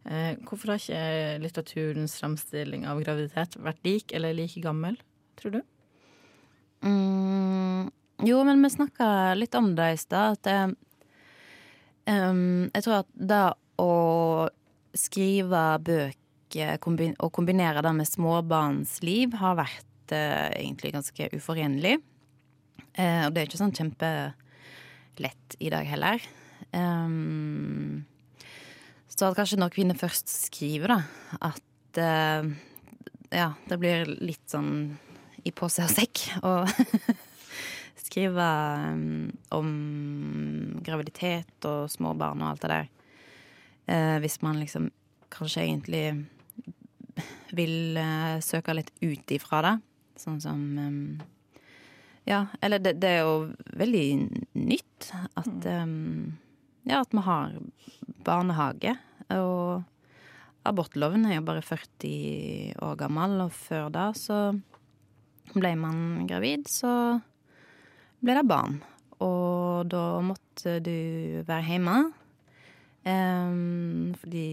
[0.03, 4.97] Eh, hvorfor har ikke litteraturens fremstilling av graviditet vært lik eller like gammel,
[5.39, 5.61] tror du?
[6.83, 7.87] Mm,
[8.27, 10.41] jo, men vi snakka litt om det i stad.
[10.41, 10.67] At eh,
[12.11, 13.45] um, jeg tror at det
[13.83, 13.93] å
[14.99, 21.97] skrive bøker kombin og kombinere det med småbarnsliv har vært uh, egentlig ganske uforenlig.
[22.99, 26.27] Uh, og det er ikke sånn kjempelett i dag heller.
[26.77, 28.03] Em,
[29.13, 31.01] så at kanskje når kvinner først skriver, da,
[31.53, 32.49] at eh,
[33.33, 34.73] ja, det blir litt sånn
[35.45, 36.55] i pose og sekk å
[38.05, 38.47] skrive
[38.93, 39.71] um, om
[40.85, 42.91] graviditet og små barn og alt det der.
[43.93, 44.91] Eh, hvis man liksom
[45.33, 46.05] kanskje egentlig
[47.57, 49.75] vil eh, søke litt ut ifra det.
[50.21, 51.05] Sånn som um,
[52.29, 54.07] Ja, eller det, det er jo veldig
[54.61, 56.37] nytt at um,
[56.87, 57.57] Ja, at vi har
[58.27, 58.95] barnehage.
[59.35, 59.83] Og
[60.69, 64.39] abortloven er jo bare 40 år gammel, og før da så
[65.55, 67.21] ble man gravid, så
[68.23, 68.81] ble det barn.
[69.23, 71.97] Og da måtte du være hjemme.
[73.05, 74.47] um, fordi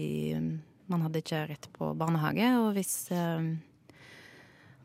[0.90, 3.52] man hadde ikke rett på barnehage, og hvis um,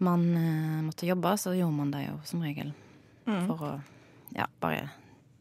[0.06, 2.74] man uh, måtte jobbe, så gjorde man det jo som regel
[3.26, 3.48] Mm.
[3.48, 3.69] for å
[4.38, 4.84] ja, bare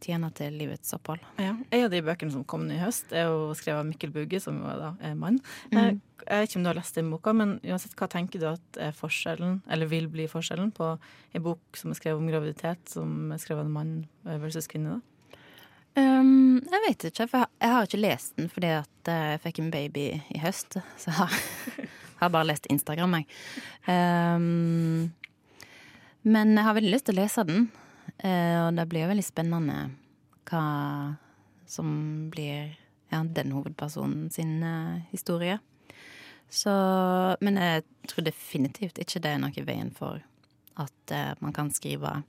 [0.04, 1.22] tjene til livets opphold.
[1.40, 1.54] Ja.
[1.74, 4.40] En av de bøkene som kom nå i høst, er jo skrevet av Mikkel Bugge,
[4.44, 5.40] som jo da er mann.
[5.72, 6.00] Mm.
[6.24, 8.78] Jeg vet ikke om du har lest den boka, men uansett, hva tenker du at
[8.80, 10.92] er forskjellen, eller vil bli forskjellen, på
[11.34, 13.92] en bok som er skrevet om graviditet, som er skrevet av en mann
[14.44, 14.96] versus kvinne?
[15.00, 15.00] da?
[15.94, 19.26] Um, jeg vet ikke, for jeg har- jeg har ikke lest den fordi at eh,
[19.36, 20.74] jeg fikk en baby i høst.
[20.98, 21.36] Så jeg har,
[22.18, 23.26] har bare lest Instagram, jeg.
[23.86, 25.12] Um,
[26.24, 27.66] men jeg har veldig lyst til å lese den,
[28.22, 29.78] og det blir veldig spennende
[30.48, 30.64] hva
[31.66, 31.88] som
[32.30, 32.76] blir
[33.08, 35.58] ja, den hovedpersonen sin eh, historie.
[36.48, 36.70] Så
[37.40, 40.22] Men jeg tror definitivt ikke det er noe i veien for
[40.80, 42.22] at eh, man kan skrive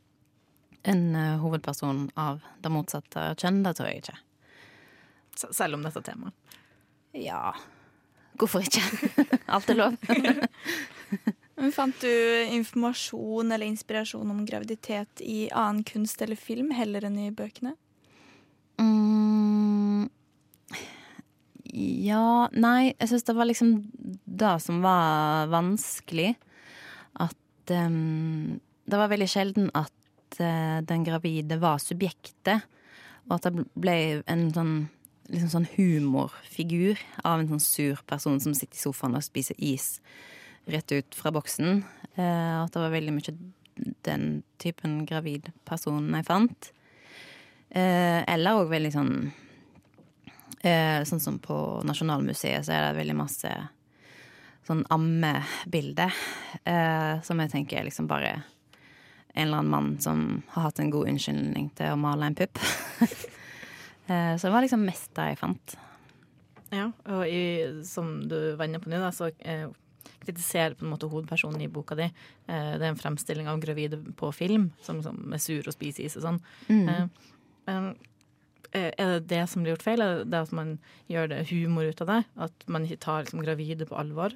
[0.83, 3.63] en eh, hovedperson av det motsatte kjønn.
[3.65, 4.17] Det tror jeg ikke.
[5.51, 6.33] Selv om dette temaet.
[7.15, 7.53] Ja,
[8.39, 8.83] hvorfor ikke?
[9.55, 9.97] Alt er lov.
[11.65, 17.15] Men Fant du informasjon eller inspirasjon om graviditet i annen kunst eller film heller enn
[17.17, 17.71] i bøkene?
[18.77, 20.03] Mm,
[22.05, 23.71] ja Nei, jeg syns det var liksom
[24.29, 26.35] det som var vanskelig.
[27.17, 32.69] At um, Det var veldig sjelden at uh, den gravide var subjektet.
[33.25, 33.97] Og at det ble
[34.29, 34.75] en sånn
[35.33, 39.95] liksom sånn humorfigur av en sånn sur person som sitter i sofaen og spiser is
[40.65, 41.83] rett ut fra boksen.
[42.15, 43.35] Eh, at det var veldig mye
[44.07, 46.71] den typen gravid person jeg fant.
[47.69, 49.13] Eh, eller òg veldig sånn
[50.63, 53.51] eh, Sånn som på Nasjonalmuseet, så er det veldig masse
[54.65, 56.13] sånn ammebilder.
[56.63, 58.35] Eh, som jeg tenker er liksom bare
[59.35, 62.61] en eller annen mann som har hatt en god unnskyldning til å male en pupp.
[64.07, 65.75] eh, så det var liksom mest det jeg fant.
[66.73, 69.67] Ja, og i, som du inne på nå, da, så eh,
[70.23, 72.07] kritiserer på en måte hovedpersonen i boka di.
[72.47, 76.05] Eh, det er en fremstilling av gravide på film, som som er sur og spiser
[76.05, 76.41] is og sånn.
[76.69, 76.89] Mm.
[76.89, 77.77] Eh,
[78.71, 80.01] eh, er det det som blir gjort feil?
[80.01, 80.77] Er det det at man
[81.11, 82.21] gjør det humor ut av det?
[82.47, 84.35] At man ikke tar liksom, gravide på alvor?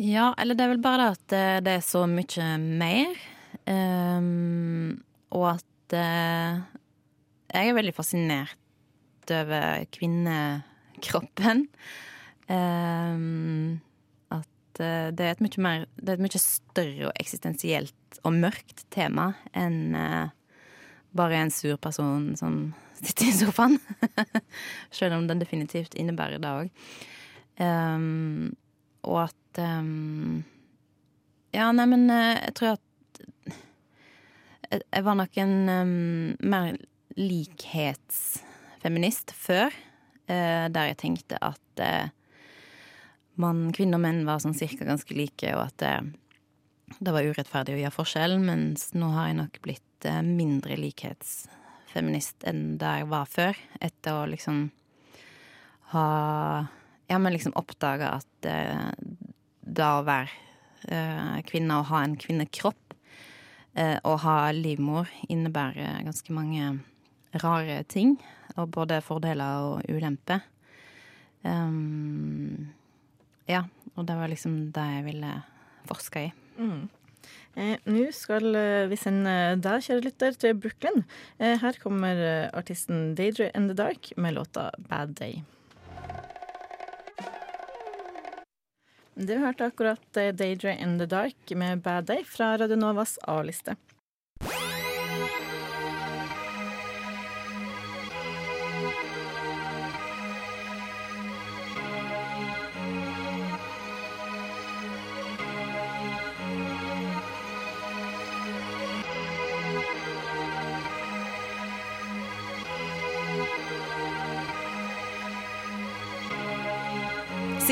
[0.00, 3.14] Ja, eller det er vel bare det at det er så mye mer.
[3.70, 6.58] Um, og at uh,
[7.54, 11.68] jeg er veldig fascinert over kvinnekroppen.
[12.52, 13.80] Ehm,
[14.82, 19.94] eh, det er mer Det er et mye større og eksistensielt og mørkt tema enn
[19.98, 20.28] eh,
[21.14, 23.80] bare en sur person som sitter i sofaen.
[24.90, 26.68] Selv om den definitivt innebærer det òg.
[29.04, 30.44] og at um,
[31.54, 32.80] Ja, nei, men eh, jeg tror at
[34.70, 36.76] jeg, jeg var nok en um, mer
[37.14, 39.70] likhetsfeminist før.
[40.26, 42.08] uh, der jeg tenkte at eh,
[43.40, 45.94] man, kvinner og menn var sånn cirka ganske like, og at det,
[47.00, 48.38] det var urettferdig å gjøre forskjell.
[48.42, 53.60] Mens nå har jeg nok blitt eh, mindre likhetsfeminist enn der jeg var før.
[53.80, 54.68] Etter å liksom
[55.94, 56.08] ha
[57.04, 58.88] Ja, men liksom oppdaga at eh,
[59.60, 60.30] det å være
[60.88, 62.94] eh, kvinne og ha en kvinnekropp
[63.76, 66.70] eh, og ha livmor innebærer ganske mange
[67.42, 68.16] rare ting.
[68.56, 70.44] Og både fordeler og ulemper.
[71.44, 72.72] Um,
[73.50, 75.32] ja, og det var liksom det jeg ville
[75.88, 76.30] forske i.
[76.58, 76.84] Mm.
[77.54, 81.04] Eh, Nå skal eh, vi sende deg, kjære lytter, til Brooklyn.
[81.38, 85.42] Eh, her kommer eh, artisten Daedra in the Dark med låta Bad Day.
[89.14, 93.76] Du hørte akkurat eh, Daedra in the Dark med Bad Day fra Radio Novas A-liste.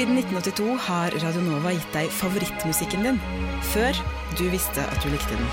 [0.03, 3.19] Siden 1982 har Radionova gitt deg favorittmusikken din,
[3.71, 3.95] før
[4.35, 5.47] du visste at du likte den.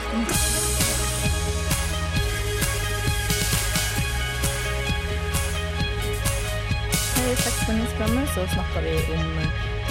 [7.29, 9.29] I Sekspenningsprogrammet så snakka vi om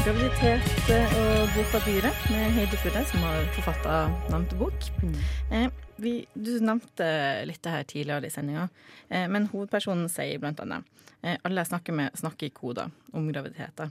[0.03, 0.91] graviditet
[1.23, 4.91] og boka 'Dyret' med Heidi Furre, som har forfatta navnet bok.
[5.53, 7.07] Eh, vi, du nevnte
[7.49, 8.69] litt det her tidligere i sendinga,
[9.09, 10.87] eh, men hovedpersonen sier blant annet
[11.23, 13.91] eh, alle jeg snakker med, snakker i koder om graviditeter.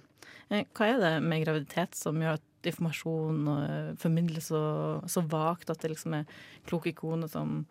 [0.49, 4.61] Eh, hva er det med graviditet som gjør at informasjon formidles så,
[5.07, 7.61] så vagt at det liksom er kloke koner som,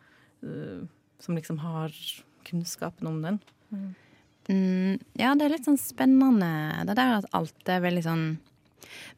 [0.40, 1.92] som liksom har
[2.46, 3.40] kunnskapen om den?
[4.48, 8.26] Mm, ja, det er litt sånn spennende det der at alt er veldig sånn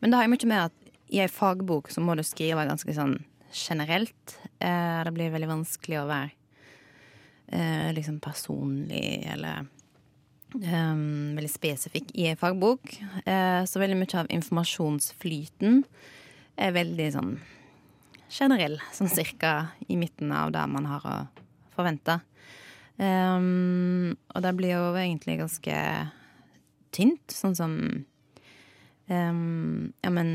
[0.01, 2.95] Men det har jo mye med at i ei fagbok så må du skrive ganske
[2.97, 3.19] sånn
[3.53, 4.39] generelt.
[4.59, 6.31] Eh, det blir veldig vanskelig å være
[7.53, 9.67] eh, liksom personlig eller
[10.55, 12.95] um, veldig spesifikk i en fagbok.
[13.25, 15.83] Eh, så veldig mye av informasjonsflyten
[16.59, 17.37] er veldig sånn
[18.29, 21.19] generell, sånn cirka i midten av det man har å
[21.77, 22.21] forvente.
[22.99, 25.75] Um, og det blir jo egentlig ganske
[26.91, 27.75] tynt, sånn som
[29.07, 30.31] um, Ja, men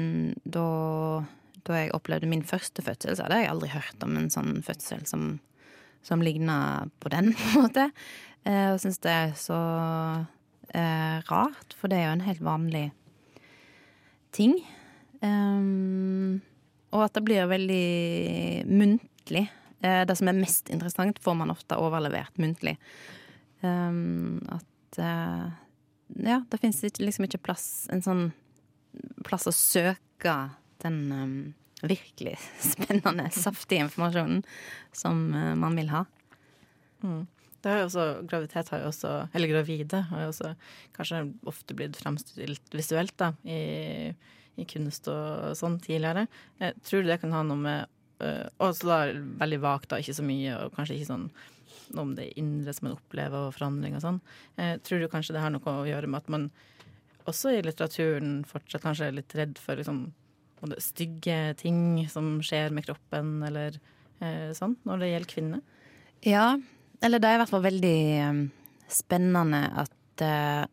[0.48, 1.26] da,
[1.68, 5.06] da jeg opplevde min første fødsel, så hadde jeg aldri hørt om en sånn fødsel
[5.10, 5.38] som,
[6.06, 6.58] som ligna
[7.04, 7.90] på den, på en måte.
[8.44, 9.60] Uh, og syns det er så
[10.74, 12.86] eh, rart, for det er jo en helt vanlig
[14.36, 14.58] ting.
[15.24, 16.42] Um,
[16.94, 19.48] og at det blir veldig muntlig.
[19.84, 22.78] Eh, det som er mest interessant, får man ofte overlevert muntlig.
[23.64, 25.52] Um, at eh,
[26.14, 28.26] Ja, det fins liksom ikke plass En sånn
[29.24, 30.34] plass å søke
[30.84, 31.38] den um,
[31.84, 32.38] virkelig
[32.74, 34.44] spennende, saftige informasjonen
[34.96, 36.04] som uh, man vil ha.
[37.04, 37.24] Mm.
[37.64, 40.50] Det har jo også, graviditet har jo også, eller gravide har jo også
[40.96, 44.12] kanskje ofte blitt fremstilt visuelt da, i,
[44.60, 46.26] i kunst og sånn tidligere.
[46.60, 47.94] Jeg tror det kan ha noe med
[48.24, 49.00] uh, Og så da
[49.44, 51.28] veldig vagt, da, ikke så mye, og kanskje ikke sånn
[51.94, 54.20] noe om det indre som man opplever, og forandring og sånn.
[54.60, 56.50] Jeg tror du kanskje det har noe å gjøre med at man
[57.30, 60.06] også i litteraturen fortsatt kanskje er litt redd for liksom,
[60.82, 63.78] stygge ting som skjer med kroppen, eller
[64.24, 65.64] eh, sånn, når det gjelder kvinner.
[66.24, 66.48] Ja,
[67.04, 68.00] eller det er i hvert fall veldig
[68.30, 68.42] um,
[68.92, 70.64] spennende at eh,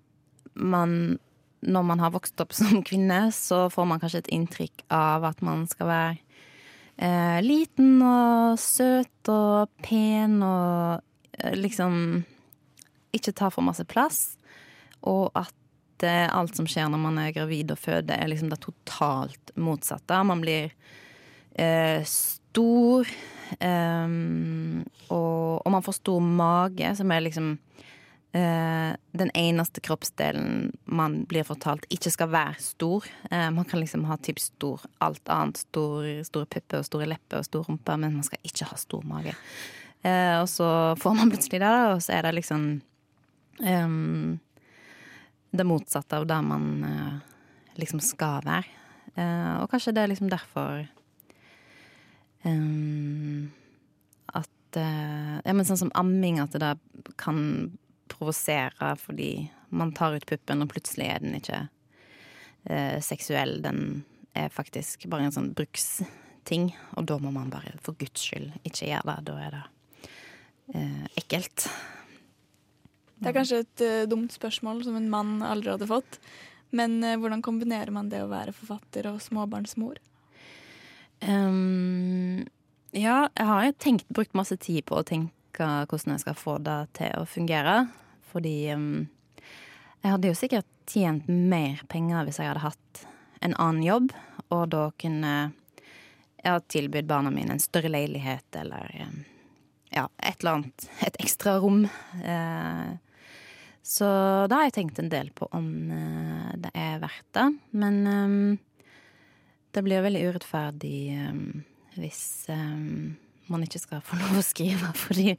[0.54, 1.18] man
[1.60, 5.42] Når man har vokst opp som kvinne, så får man kanskje et inntrykk av at
[5.44, 6.14] man skal være
[6.96, 11.02] eh, liten og søt og pen og
[11.44, 12.24] uh, liksom
[13.12, 14.38] ikke ta for masse plass.
[15.04, 15.52] Og at
[16.08, 20.22] alt som skjer når man er gravid og føder, er liksom det totalt motsatte.
[20.24, 20.72] Man blir
[22.08, 23.08] stor.
[23.60, 24.12] eh,
[25.10, 27.50] og, og, man får stor mage, som er liksom
[28.32, 33.06] eh, den eneste kroppsdelen man blir fortalt ikke skal være stor.
[33.30, 35.62] Uh, man kan liksom ha typ stor alt annet.
[35.66, 39.06] Stor, store pupper og store lepper og stor rumpe, men man skal ikke ha stor
[39.06, 39.34] mage.
[40.04, 40.68] Uh, og så
[41.00, 42.70] får man plutselig det, og så er det liksom
[43.60, 44.38] um,
[45.50, 46.66] det motsatte av der man
[47.80, 48.62] liksom skal være.
[49.60, 50.84] og kanskje det er liksom derfor
[52.42, 53.52] Um,
[54.32, 56.74] at uh, Ja, men sånn som amming, at det da
[57.20, 57.42] kan
[58.10, 61.66] provosere fordi man tar ut puppen, og plutselig er den ikke
[63.00, 63.62] seksuell.
[63.64, 64.02] Den
[64.36, 66.66] er faktisk bare en sånn bruksting,
[66.98, 69.22] og da må man bare for guds skyld ikke gjøre det.
[69.30, 69.62] Da er det
[70.74, 71.68] uh, ekkelt.
[73.20, 76.20] Det er kanskje et dumt spørsmål som en mann aldri hadde fått.
[76.72, 79.98] Men hvordan kombinerer man det å være forfatter og småbarnsmor?
[81.20, 82.46] Um,
[82.96, 86.56] ja, jeg har jo tenkt, brukt masse tid på å tenke hvordan jeg skal få
[86.64, 87.76] det til å fungere.
[88.32, 89.08] Fordi um,
[90.00, 93.02] jeg hadde jo sikkert tjent mer penger hvis jeg hadde hatt
[93.44, 94.14] en annen jobb,
[94.52, 95.34] og da kunne
[96.40, 99.20] jeg ha tilbudt barna mine en større leilighet eller um,
[99.92, 100.88] ja, et eller annet.
[101.04, 101.84] Et ekstra rom.
[102.22, 102.96] Uh,
[103.90, 104.06] så
[104.46, 107.46] da har jeg tenkt en del på om uh, det er verdt det.
[107.74, 108.58] Men um,
[109.74, 111.64] det blir veldig urettferdig um,
[111.98, 113.16] hvis um,
[113.50, 115.34] man ikke skal få lov å skrive fordi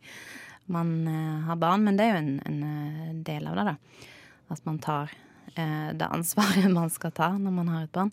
[0.72, 1.88] man uh, har barn.
[1.88, 4.10] Men det er jo en, en uh, del av det, da.
[4.52, 5.16] At man tar
[5.56, 8.12] uh, det ansvaret man skal ta når man har et barn.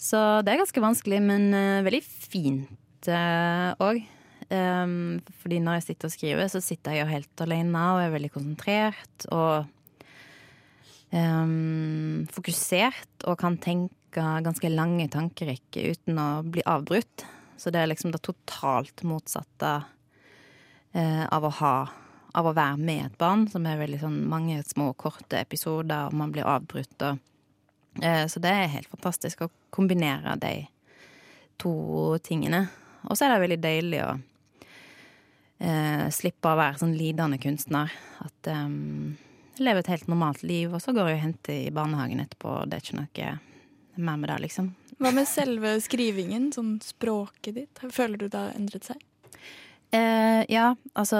[0.00, 1.50] Så det er ganske vanskelig, men
[1.84, 3.98] veldig fint òg.
[4.50, 8.14] Um, fordi når jeg sitter og skriver, så sitter jeg jo helt alene og er
[8.16, 9.26] veldig konsentrert.
[9.30, 9.68] Og
[11.14, 17.26] um, fokusert og kan tenke ganske lange tankerekker uten å bli avbrutt.
[17.60, 19.72] Så det er liksom det totalt motsatte
[20.96, 21.74] uh, av å ha
[22.30, 26.14] Av å være med et barn, som er veldig sånn mange små, korte episoder, og
[26.14, 27.18] man blir avbrutt og
[27.98, 30.52] eh, Så det er helt fantastisk å kombinere de
[31.58, 31.72] to
[32.22, 32.68] tingene.
[33.08, 34.12] Og så er det veldig deilig å
[35.60, 37.92] eh, slippe å være sånn lidende kunstner.
[38.24, 42.22] At jeg lever et helt normalt liv, og så går jeg og henter i barnehagen
[42.24, 42.62] etterpå.
[42.66, 43.38] Det er ikke noe
[44.00, 44.72] mer med det, liksom.
[45.00, 47.80] Hva med selve skrivingen, sånn språket ditt?
[47.92, 49.00] Føler du det har endret seg?
[49.90, 51.18] Eh, ja, altså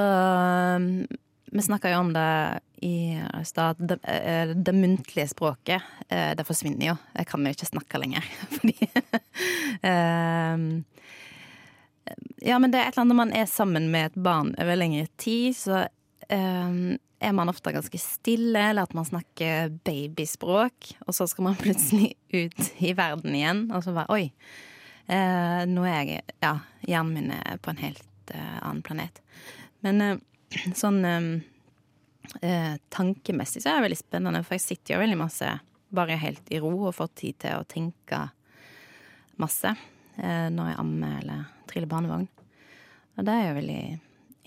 [1.50, 3.76] Vi snakka jo om det i stad.
[3.78, 6.96] Det, eh, det, muntlige språket, eh, det forsvinner jo.
[7.16, 8.76] Jeg kan jo ikke snakke lenger, fordi
[9.82, 10.62] eh,
[12.44, 14.78] Ja, men det er et eller annet når man er sammen med et barn over
[14.78, 15.84] lengre tid, så
[16.32, 20.94] eh, er man ofte ganske stille, eller at man snakker babyspråk.
[21.06, 24.30] Og så skal man plutselig ut i verden igjen, og så bare Oi,
[25.06, 26.56] eh, nå er jeg Ja,
[26.88, 29.20] hjernen min er på en helt eh, annen planet.
[29.84, 30.20] Men eh,
[30.82, 31.30] sånn eh,
[32.40, 35.54] eh, tankemessig så er det veldig spennende, for jeg sitter jo veldig masse
[35.90, 38.28] bare helt i ro og får tid til å tenke
[39.40, 39.72] masse
[40.20, 42.28] når jeg ammer eller triller barnevogn.
[43.18, 43.82] Og det er jo veldig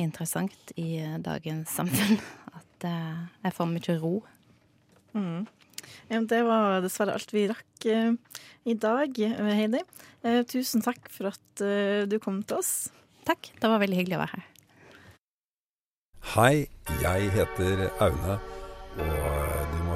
[0.04, 0.88] interessant i
[1.24, 2.18] dagens samfunn
[2.60, 4.16] At jeg får mye ro.
[5.16, 5.46] Mm.
[6.10, 9.20] Ja, det var dessverre alt vi rakk i dag,
[9.56, 9.84] Heidi.
[10.52, 11.64] Tusen takk for at
[12.10, 12.74] du kom til oss.
[13.28, 13.54] Takk.
[13.60, 14.50] Det var veldig hyggelig å være her.
[16.34, 16.66] Hei,
[17.04, 18.38] jeg heter Aune,
[19.04, 19.43] og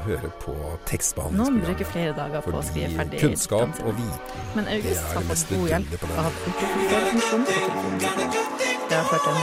[0.07, 1.65] høre på Noen tekstbehandlingsprogrammet.
[1.67, 5.21] bruker flere dager på å skrive Fordi ferdig kunnskap og viten Men August er har
[5.23, 5.99] det fått god hjelp og
[8.95, 9.35] har ført en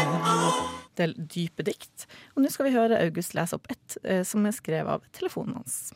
[0.96, 2.06] del dype dikt.
[2.34, 5.60] Og nå skal vi høre August lese opp ett eh, som er skrevet av telefonen
[5.60, 5.92] hans.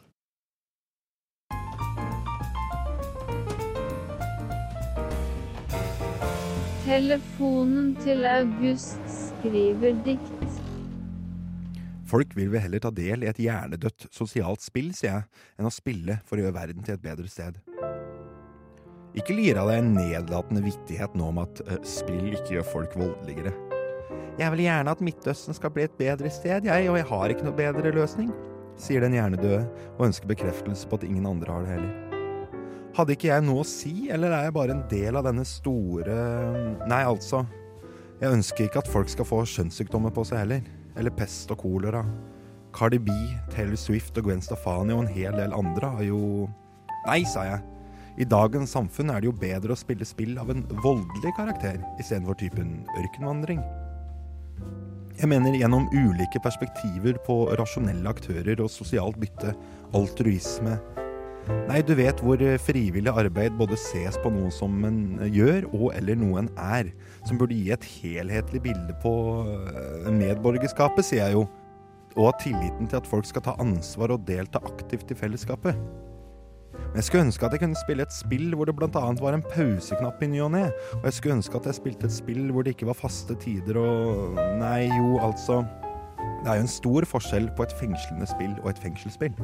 [6.88, 10.37] Telefonen til August skriver dikt.
[12.08, 15.72] Folk vil vel heller ta del i et hjernedødt sosialt spill, sier jeg, enn å
[15.72, 17.58] spille for å gjøre verden til et bedre sted.
[19.18, 22.96] Ikke lir av deg en nedlatende vittighet nå om at uh, spill ikke gjør folk
[22.96, 23.52] voldeligere.
[24.38, 27.48] Jeg vil gjerne at Midtøsten skal bli et bedre sted, jeg, og jeg har ikke
[27.48, 28.30] noe bedre løsning,
[28.78, 29.64] sier den hjernedøde
[29.96, 32.54] og ønsker bekreftelse på at ingen andre har det heller.
[32.96, 36.16] Hadde ikke jeg noe å si, eller er jeg bare en del av denne store
[36.88, 37.44] Nei, altså.
[38.18, 40.77] Jeg ønsker ikke at folk skal få skjønnssykdommer på seg heller.
[40.98, 42.02] Eller pest og kolera.
[42.74, 43.14] Cardi B,
[43.52, 46.22] Taylor Swift og Gwen Stefani og en hel del andre har jo
[47.06, 47.62] Nei, sa jeg.
[48.18, 52.36] I dagens samfunn er det jo bedre å spille spill av en voldelig karakter istedenfor
[52.40, 53.62] typen ørkenvandring.
[55.18, 59.54] Jeg mener gjennom ulike perspektiver på rasjonelle aktører og sosialt bytte,
[59.96, 60.76] altruisme,
[61.68, 65.00] Nei, du vet hvor frivillig arbeid både ses på noe som en
[65.32, 66.90] gjør, og eller noe en er.
[67.28, 69.12] Som burde gi et helhetlig bilde på
[69.44, 71.46] eh, medborgerskapet, sier jeg jo.
[72.16, 75.76] Og av tilliten til at folk skal ta ansvar og delta aktivt i fellesskapet.
[76.78, 79.02] Men jeg skulle ønske at jeg kunne spille et spill hvor det bl.a.
[79.20, 80.64] var en pauseknapp i ny og ne.
[81.00, 83.80] Og jeg skulle ønske at jeg spilte et spill hvor det ikke var faste tider
[83.80, 85.62] og Nei, jo, altså
[86.42, 89.36] Det er jo en stor forskjell på et fengslende spill og et fengselsspill.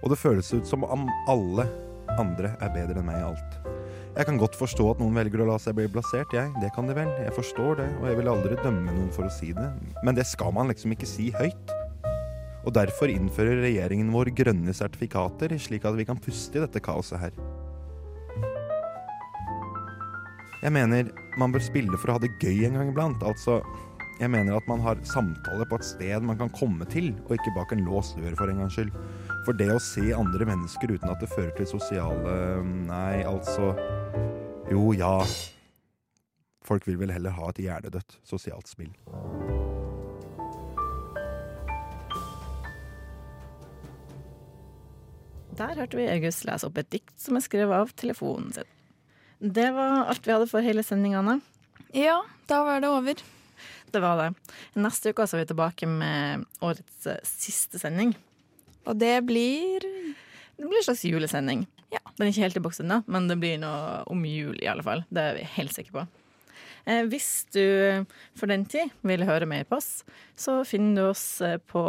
[0.00, 1.66] Og det føles ut som om alle
[2.18, 3.58] andre er bedre enn meg i alt.
[4.16, 6.50] Jeg kan godt forstå at noen velger å la seg bli blasert, jeg.
[6.60, 7.10] Det kan de vel.
[7.22, 9.68] Jeg forstår det, og jeg vil aldri dømme noen for å si det.
[10.02, 11.74] Men det skal man liksom ikke si høyt.
[12.66, 17.22] Og derfor innfører regjeringen vår grønne sertifikater, slik at vi kan puste i dette kaoset
[17.22, 17.36] her.
[20.60, 21.08] Jeg mener
[21.40, 23.22] man bør spille for å ha det gøy en gang iblant.
[23.24, 23.60] Altså,
[24.20, 27.54] jeg mener at man har samtaler på et sted man kan komme til, og ikke
[27.56, 28.92] bak en låst dør for en gangs skyld.
[29.46, 32.34] For det å se andre mennesker uten at det fører til sosiale
[32.64, 33.72] Nei, altså
[34.70, 35.14] Jo, ja.
[36.66, 38.92] Folk vil vel heller ha et hjernedødt sosialt spill.
[45.56, 48.68] Der hørte vi August lese opp et dikt som er skrevet av telefonen sin.
[49.40, 51.40] Det var alt vi hadde for hele sendinga, Anna.
[51.96, 53.22] Ja, da var det over.
[53.90, 54.30] Det var det.
[54.78, 58.14] Neste uke er vi tilbake med årets siste sending.
[58.88, 61.66] Og det blir Det blir en slags julesending.
[61.90, 62.00] Ja.
[62.16, 64.84] Den er ikke helt i boks ennå, men det blir noe om jul, i alle
[64.84, 65.04] fall.
[65.08, 66.02] Det er vi helt sikre på.
[66.84, 67.64] Eh, hvis du
[68.36, 70.04] for den tid vil høre mer på oss,
[70.36, 71.82] så finner du oss eh, på,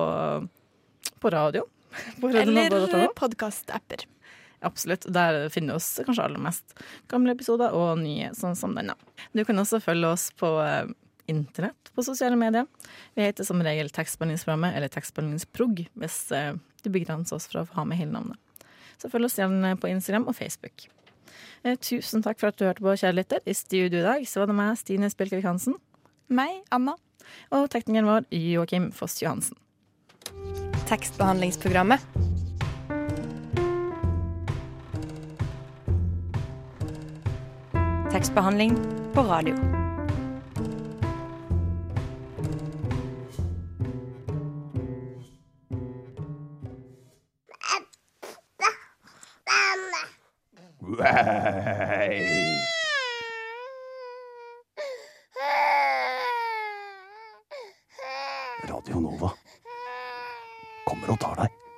[1.20, 1.68] på radio.
[2.22, 2.72] På Eller
[3.20, 4.06] podkastapper.
[4.64, 5.04] Absolutt.
[5.12, 6.76] Der finner du oss kanskje aller mest
[7.12, 8.96] gamle episoder og nye, sånn som denne.
[9.36, 10.94] Du kan også følge oss på eh,
[11.32, 12.68] internett på sosiale medier.
[13.18, 16.54] Vi heter som regel Tekstbehandlingsprogrammet eller Tekstbehandlingsprog hvis eh,
[16.84, 18.66] du begrenser oss for å ha med hele navnet.
[19.02, 20.86] Så følg oss gjerne på Instagram og Facebook.
[21.64, 23.42] Eh, tusen takk for at du hørte på, kjære lytter.
[23.46, 25.78] I studio i dag så var det meg, Stine Spilkvik Hansen.
[26.32, 26.96] Meg, Anna.
[27.54, 29.58] Og teknikeren vår, Joakim Foss Johansen.
[30.90, 32.02] Tekstbehandlingsprogrammet.
[38.12, 38.76] Tekstbehandling
[39.14, 39.81] på radio.
[50.92, 51.00] Radio
[59.00, 59.32] Nova
[60.84, 61.70] kommer og tar deg.